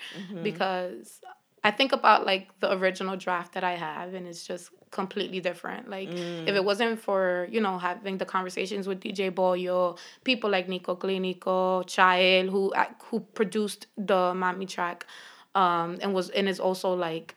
[0.49, 1.21] because
[1.65, 5.89] I think about like the original draft that I have, and it's just completely different.
[5.89, 6.11] Like
[6.47, 10.95] if it wasn't for you know having the conversations with DJ Boyo, people like Nico
[10.95, 12.73] Clinico, Chael, who
[13.07, 15.07] who produced the Mami track,
[15.55, 17.35] um, and was and is also like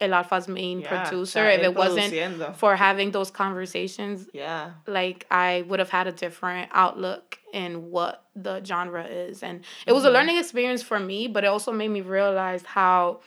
[0.00, 1.48] El Alfa's main Yeah, producer.
[1.48, 4.72] If it wasn't for having those conversations, Yeah.
[4.86, 9.42] like I would have had a different outlook in what the genre is.
[9.42, 10.14] And it was a Mhm.
[10.14, 13.20] learning experience for me, but it also made me realize how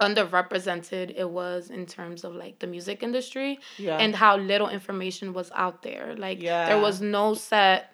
[0.00, 3.98] underrepresented it was in terms of like the music industry Yeah.
[3.98, 6.14] and how little information was out there.
[6.16, 6.66] Like Yeah.
[6.66, 7.90] there was no set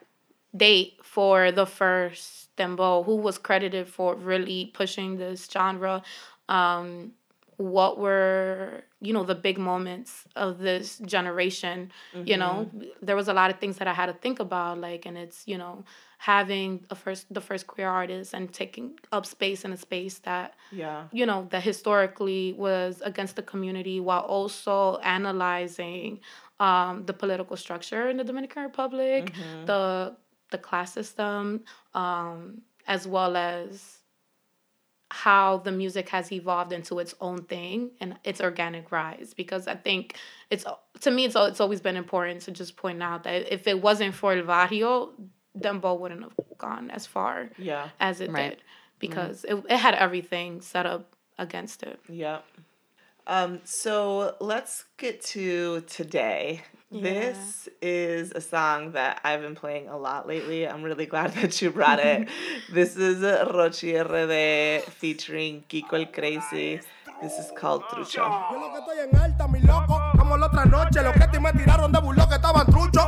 [0.57, 6.03] date for the first Dembow who was credited for really pushing this genre.
[6.49, 7.13] Um
[7.59, 11.91] what were you know the big moments of this generation
[12.25, 12.71] you know
[13.03, 15.43] there was a lot of things that i had to think about like and it's
[15.47, 15.85] you know
[16.19, 20.55] having a first the first queer artist and taking up space in a space that
[20.71, 21.05] Yeah.
[21.13, 26.21] you know that historically was against the community while also analyzing
[26.61, 29.67] um, the political structure in the dominican republic Mhm.
[29.67, 30.17] the
[30.51, 33.98] the class system um, as well as
[35.11, 39.75] how the music has evolved into its own thing and its organic rise because i
[39.75, 40.17] think
[40.51, 40.65] it's
[41.01, 44.15] to me it's, it's always been important to just point out that if it wasn't
[44.15, 45.11] for el barrio
[45.59, 47.89] dembow wouldn't have gone as far Yeah.
[48.01, 48.51] as it Right.
[48.51, 48.63] did
[48.99, 52.41] because it, it had everything set up against it Yeah.
[53.27, 56.63] Um, so let's get to today.
[56.91, 60.67] This is a song that I've been playing a lot lately.
[60.67, 62.29] I'm really glad that you brought it.
[62.73, 66.81] this is Rochi RD featuring Kiko el Crazy.
[67.21, 68.25] This is called Trucho.
[68.51, 70.01] Yo lo que estoy en alta, mi loco.
[70.17, 73.05] Como la otra noche, los que te me tiraron de burlo que estaban truchos.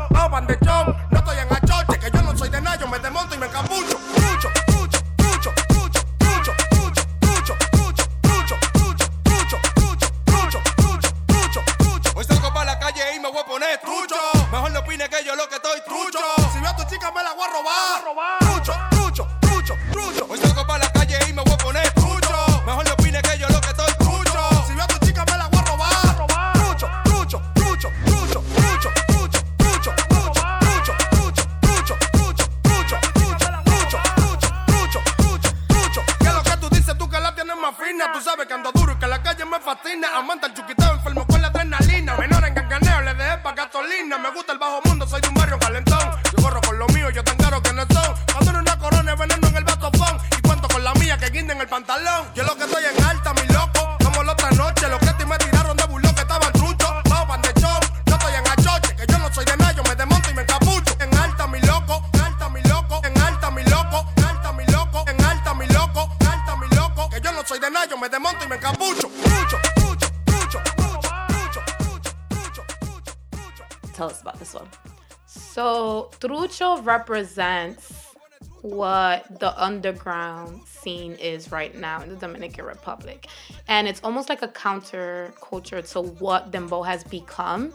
[76.60, 78.14] Trucho represents
[78.62, 83.26] what the underground scene is right now in the Dominican Republic.
[83.68, 87.72] And it's almost like a counter culture to what Dembow has become.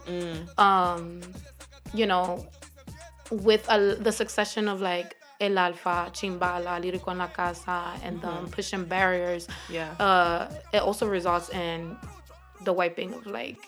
[0.58, 1.20] Um,
[1.92, 2.46] you know,
[3.30, 8.48] with a, the succession of like El Alfa, Chimbala, Lirico en la Casa, and them
[8.48, 9.90] pushing barriers, Yeah.
[9.98, 11.96] uh, it also results in
[12.64, 13.58] the wiping of like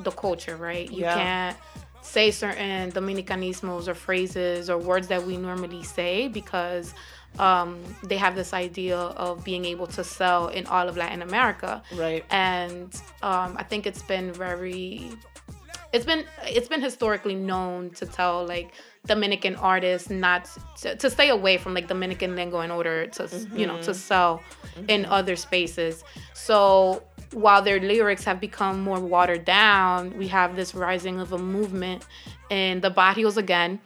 [0.00, 0.90] the culture, right?
[0.90, 1.14] You Yeah.
[1.14, 1.56] can't
[2.02, 6.94] say certain Dominicanismos or phrases or words that we normally say because
[7.38, 11.82] um, they have this idea of being able to sell in all of Latin America.
[11.94, 12.24] Right.
[12.30, 15.10] And um, I think it's been very
[15.92, 18.72] it's been it's been historically known to tell like
[19.06, 20.48] Dominican artists not
[20.80, 24.42] to, to stay away from like Dominican lingo in order to you know to sell
[24.88, 26.02] in other spaces.
[26.34, 27.02] So
[27.32, 32.04] while their lyrics have become more watered down, we have this rising of a movement
[32.50, 33.80] in the barrios again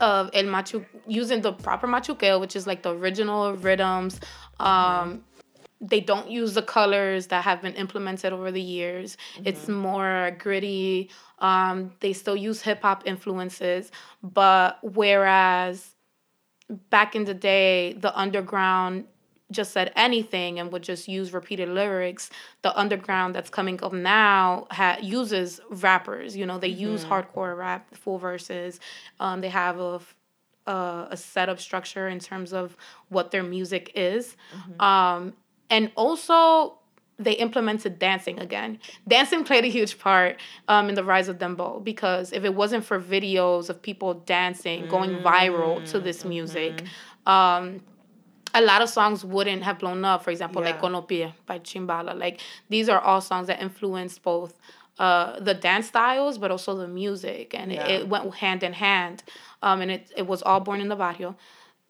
[0.00, 4.20] of el machu using the proper machuqueo, which is like the original rhythms.
[4.60, 5.24] Um,
[5.80, 9.16] they don't use the colors that have been implemented over the years.
[9.44, 11.10] It's more gritty.
[11.38, 13.92] Um, they still use hip hop influences,
[14.22, 15.94] but whereas
[16.90, 19.04] back in the day, the underground
[19.50, 22.30] just said anything and would just use repeated lyrics.
[22.62, 26.36] The underground that's coming up now ha- uses rappers.
[26.36, 28.78] You know, they use hardcore rap, full verses.
[29.20, 30.00] Um, they have a,
[30.66, 32.76] a a setup structure in terms of
[33.08, 34.36] what their music is,
[34.80, 35.32] um,
[35.70, 36.74] and also
[37.18, 38.78] they implemented dancing again.
[39.08, 40.36] Dancing played a huge part
[40.68, 44.86] um, in the rise of Dembow because if it wasn't for videos of people dancing,
[44.88, 46.84] going viral to this music,
[47.26, 47.80] um,
[48.54, 50.24] a lot of songs wouldn't have blown up.
[50.24, 50.80] For example, like Yeah.
[50.80, 52.18] Conopia by Chimbala.
[52.18, 54.58] Like these are all songs that influenced both
[54.98, 57.86] uh, the dance styles, but also the music, and Yeah.
[57.86, 59.22] it, it went hand in hand.
[59.62, 61.36] Um, and it it was all born in the barrio.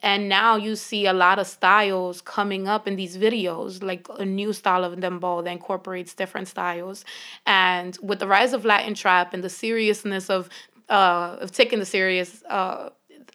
[0.00, 4.24] And now you see a lot of styles coming up in these videos, like a
[4.24, 7.04] new style of dembow that incorporates different styles.
[7.46, 10.48] And with the rise of Latin trap and the seriousness of
[10.88, 12.90] uh, of taking the serious uh,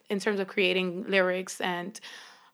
[0.10, 2.00] in terms of creating lyrics and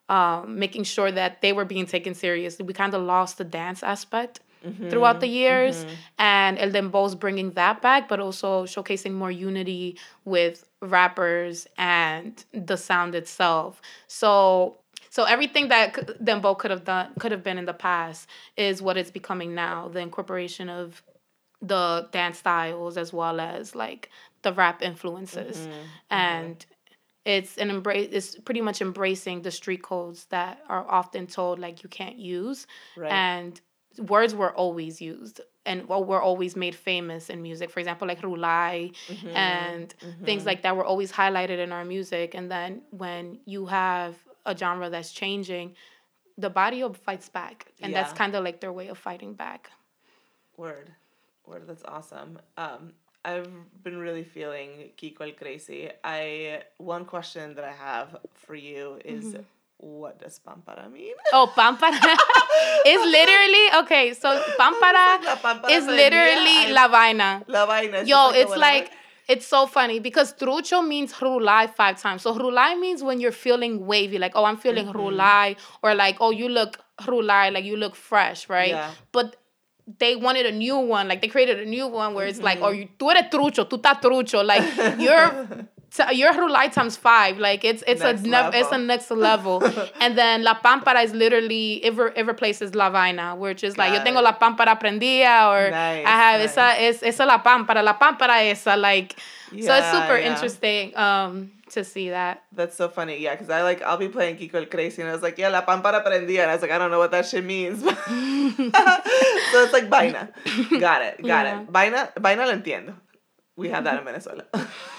[0.10, 3.84] um, making sure that they were being taken seriously, we kind of lost the dance
[3.84, 5.86] aspect mm-hmm, throughout the years.
[5.86, 5.94] Mm-hmm.
[6.18, 12.76] And El Dembow's bringing that back, but also showcasing more unity with rappers and the
[12.76, 13.82] sound itself.
[14.08, 14.80] So
[15.12, 18.98] so everything that Dembow could have done could have been in the past is what
[18.98, 19.88] it's becoming now.
[19.88, 21.04] The incorporation of
[21.62, 24.10] the dance styles as well as like
[24.44, 25.80] the rap influences mm-hmm,
[26.10, 26.66] and
[27.30, 31.84] it's an embrace it's pretty much embracing the street codes that are often told like
[31.84, 32.68] you can't use.
[32.98, 33.12] Right.
[33.12, 33.62] and
[34.14, 37.70] words were always used and well, were always made famous in music.
[37.70, 38.96] For example like rulai
[39.34, 42.34] and things like that were always highlighted in our music.
[42.34, 44.16] And then when you have
[44.46, 45.76] a genre that's changing
[46.38, 47.68] the barrio fights back.
[47.82, 49.70] And that's kind of like their way of fighting back.
[50.58, 50.90] Word.
[51.46, 52.40] Word, that's awesome.
[52.58, 52.94] Um,
[53.26, 53.50] I've
[53.84, 55.90] been really feeling Kiko el Crazy.
[56.04, 59.42] I one question that I have for you is Mm-hmm.
[59.80, 61.16] what does pampara mean?
[61.34, 62.16] Oh, pampara
[62.86, 64.14] is literally okay.
[64.14, 67.44] So pampara La pámpara is literally I- la vaina.
[67.48, 68.04] La vaina.
[68.04, 68.92] Yo, the it's like
[69.28, 72.22] it's so funny because trucho means rulai five times.
[72.24, 74.98] So rulai means when you're feeling wavy, like oh I'm feeling Mm-hmm.
[75.00, 78.70] rulai, or like oh you look rulai, like you look fresh, right?
[78.72, 78.92] Yeah.
[79.12, 79.36] But
[79.98, 82.66] they wanted a new one, like they created a new one where it's like, oh,
[82.72, 82.82] Mm-hmm.
[82.82, 84.64] you tú eres trucho, tú estás trucho, like
[85.00, 85.66] you're.
[85.92, 89.58] t- You're rulai times five, like it's it's Next a nev- it's a next level,
[90.00, 93.92] and then la pámpara is literally it, re- it replaces la vaina, which is like
[93.94, 96.52] yo tengo la pámpara prendida, or Nice, I have nice.
[96.52, 99.16] esa es esa la pámpara, la pámpara esa like.
[99.50, 100.30] so it's super yeah.
[100.32, 102.44] interesting um to see that.
[102.52, 105.14] That's so funny, yeah, because I like I'll be playing Kiko el Crazy and I
[105.14, 107.26] was like, yeah, la pámpara prendida, and I was like, I don't know what that
[107.26, 107.80] shit means.
[107.84, 107.90] so
[109.64, 110.30] it's like vaina.
[110.80, 111.62] Got it, got Yeah.
[111.62, 111.70] it.
[111.70, 112.94] Vaina, vaina lo entiendo.
[113.56, 114.46] We have that in Venezuela.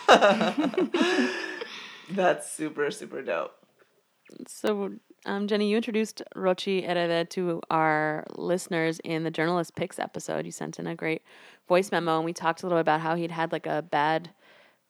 [2.10, 3.52] That's super, super dope.
[4.46, 4.92] So,
[5.26, 10.44] um, Jenny, you introduced Rochi RD to our listeners in the Journalist Picks episode.
[10.46, 11.22] You sent in a great
[11.68, 14.30] voice memo, and we talked a little about how he'd had like a bad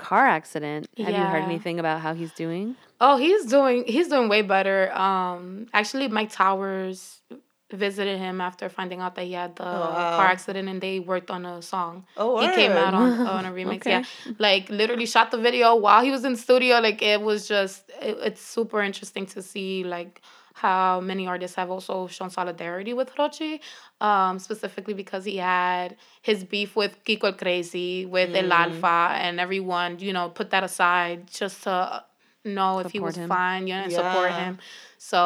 [0.00, 0.88] car accident.
[0.98, 2.76] Have you heard anything about how he's doing?
[3.00, 4.92] Oh, he's doing he's doing way better.
[4.92, 7.20] Um, actually, Myke Towers
[7.70, 10.16] visited him after finding out that he had the wow.
[10.16, 12.04] car accident, and they worked on a song.
[12.16, 13.76] Oh, he came out on on a remix.
[13.76, 13.90] Okay.
[13.90, 14.04] Yeah,
[14.38, 16.80] like literally shot the video while he was in studio.
[16.80, 20.22] Like it was just it, it's super interesting to see like
[20.60, 23.60] how many artists have also shown solidarity with Rochi,
[24.00, 28.60] um, specifically because he had his beef with Kiko el Crazy, with El Mm.
[28.64, 32.04] Alfa, and everyone, you know, put that aside just to
[32.44, 33.28] know if he was him.
[33.28, 34.58] fine, you know, and support him.
[34.98, 35.20] So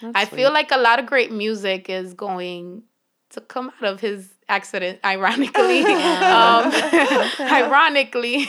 [0.00, 2.82] That's I feel like a lot of great music is going
[3.30, 5.80] to come out of his accident, ironically.
[6.38, 6.72] um,
[7.40, 8.46] ironically,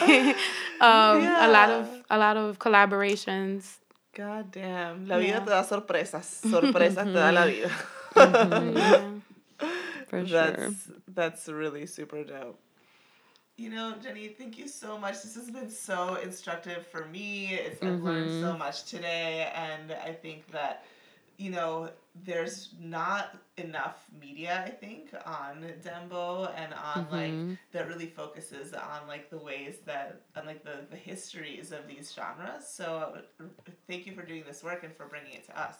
[0.82, 3.80] um, a lot of a lot of collaborations.
[4.16, 5.08] God damn.
[5.08, 5.44] La vida Yeah.
[5.44, 6.42] te da sorpresas.
[6.44, 7.70] Sorpresas te da la vida.
[10.08, 10.72] For that's, sure.
[11.08, 12.60] That's really super dope.
[13.58, 15.22] You know, Jenny, thank you so much.
[15.24, 17.54] This has been so instructive for me.
[17.54, 18.60] It's, I've learned so mm-hmm.
[18.60, 20.86] much today, and I think that,
[21.38, 28.06] you know, there's not enough media, I think, on Dembow and on like that really
[28.06, 32.68] focuses on like the ways that and like the the histories of these genres.
[32.68, 33.18] So,
[33.88, 35.76] thank you for doing this work and for bringing it to us.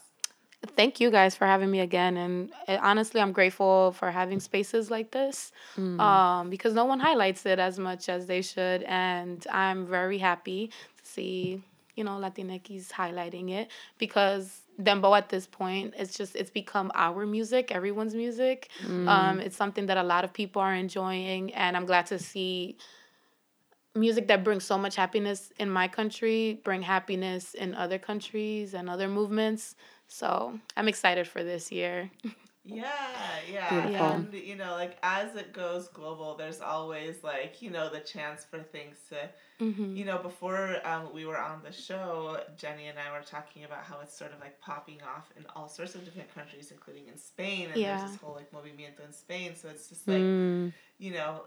[0.76, 4.90] Thank you guys for having me again, and uh, honestly, I'm grateful for having spaces
[4.90, 9.86] like this um, because no one highlights it as much as they should, and I'm
[9.86, 11.62] very happy to see
[11.96, 15.94] you know Latinx highlighting it because dembow at this point.
[15.98, 18.70] It's just it's become our music everyone's music.
[19.08, 22.78] Um, it's something that a lot of people are enjoying and i'm glad to see
[23.96, 28.90] music that brings so much happiness in my country bring happiness in other countries and
[28.90, 29.76] other movements.
[30.08, 32.10] So i'm excited for this year
[32.66, 32.86] Yeah,
[33.52, 33.82] yeah.
[33.82, 34.08] Beautiful.
[34.08, 38.46] And you know, like as it goes global, there's always like, you know, the chance
[38.46, 39.30] for things to
[39.62, 39.96] Mm-hmm.
[39.96, 43.84] you know, before um, we were on the show, Jenny and I were talking about
[43.86, 47.18] how it's sort of like popping off in all sorts of different countries, including in
[47.18, 47.70] Spain.
[47.72, 47.90] And Yeah.
[47.90, 49.56] there's this whole like movimiento in Spain.
[49.56, 50.74] So it's just like, Mm.
[50.98, 51.44] you know,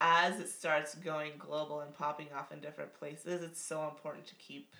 [0.00, 4.34] as it starts going global and popping off in different places, it's so important to
[4.36, 4.74] keep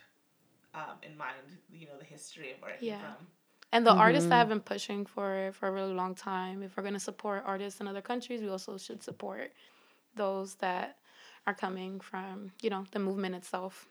[0.75, 1.37] um, in mind,
[1.71, 2.99] you know, the history of where it Yeah.
[3.01, 3.27] came from.
[3.73, 4.39] And the artists that mm-hmm.
[4.39, 7.81] have been pushing for for a really long time if we're going to support artists
[7.81, 9.53] in other countries we also should support
[10.17, 10.97] those that
[11.47, 13.87] are coming from you know the movement itself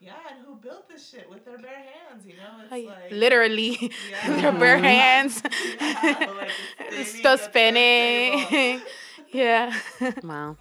[0.00, 2.62] Yeah, and who built this shit with their bare hands, you know?
[2.62, 4.40] It's Like, like literally Yeah.
[4.40, 5.42] their bare hands
[5.80, 6.50] Yeah, like
[6.88, 8.80] spinning still spinning
[9.32, 9.78] yeah
[10.22, 10.56] Wow.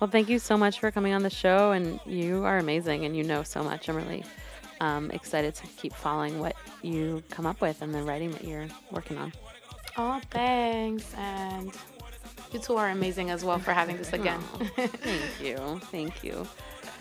[0.00, 3.16] Well, thank you so much for coming on the show, and you are amazing, and
[3.16, 3.88] you know so much.
[3.88, 4.24] I'm really
[4.80, 8.66] um, excited to keep following what you come up with and the writing that you're
[8.90, 9.32] working on.
[9.96, 11.70] oh thanks and
[12.52, 14.40] you two are amazing as well for having this again
[14.76, 15.80] Thank you.
[15.90, 16.46] Thank you.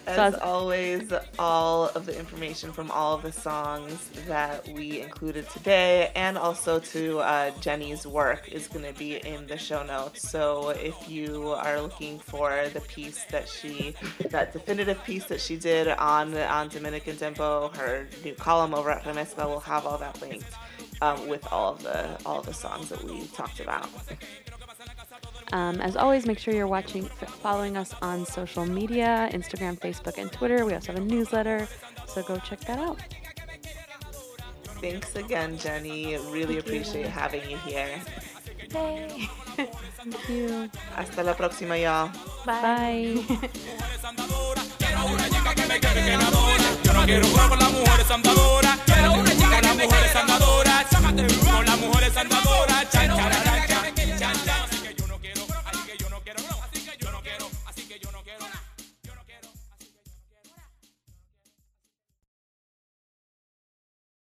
[0.06, 5.50] As So always, all of the information from all of the songs that we included
[5.50, 10.30] today, and also to uh, Jenny's work, is going to be in the show notes.
[10.30, 13.96] So if you are looking for the piece that she,
[14.30, 19.04] that definitive piece that she did on on Dominican dembow, her new column over at
[19.04, 20.52] Remezcla will have all that linked
[21.02, 23.88] um, with all of the all of the songs that we talked about.
[25.54, 27.04] Um, as always, make sure you're watching,
[27.44, 30.66] following us on social media Instagram, Facebook, and Twitter.
[30.66, 31.68] We also have a newsletter,
[32.08, 32.98] so go check that out.
[34.82, 36.18] Thanks again, Jenny.
[36.32, 38.02] Really appreciate having you here.
[38.74, 39.30] Yay.
[39.56, 39.70] Thank
[40.30, 40.70] you.
[40.96, 42.10] Hasta la próxima, y'all.
[42.46, 43.24] Bye.
[43.30, 43.38] Yo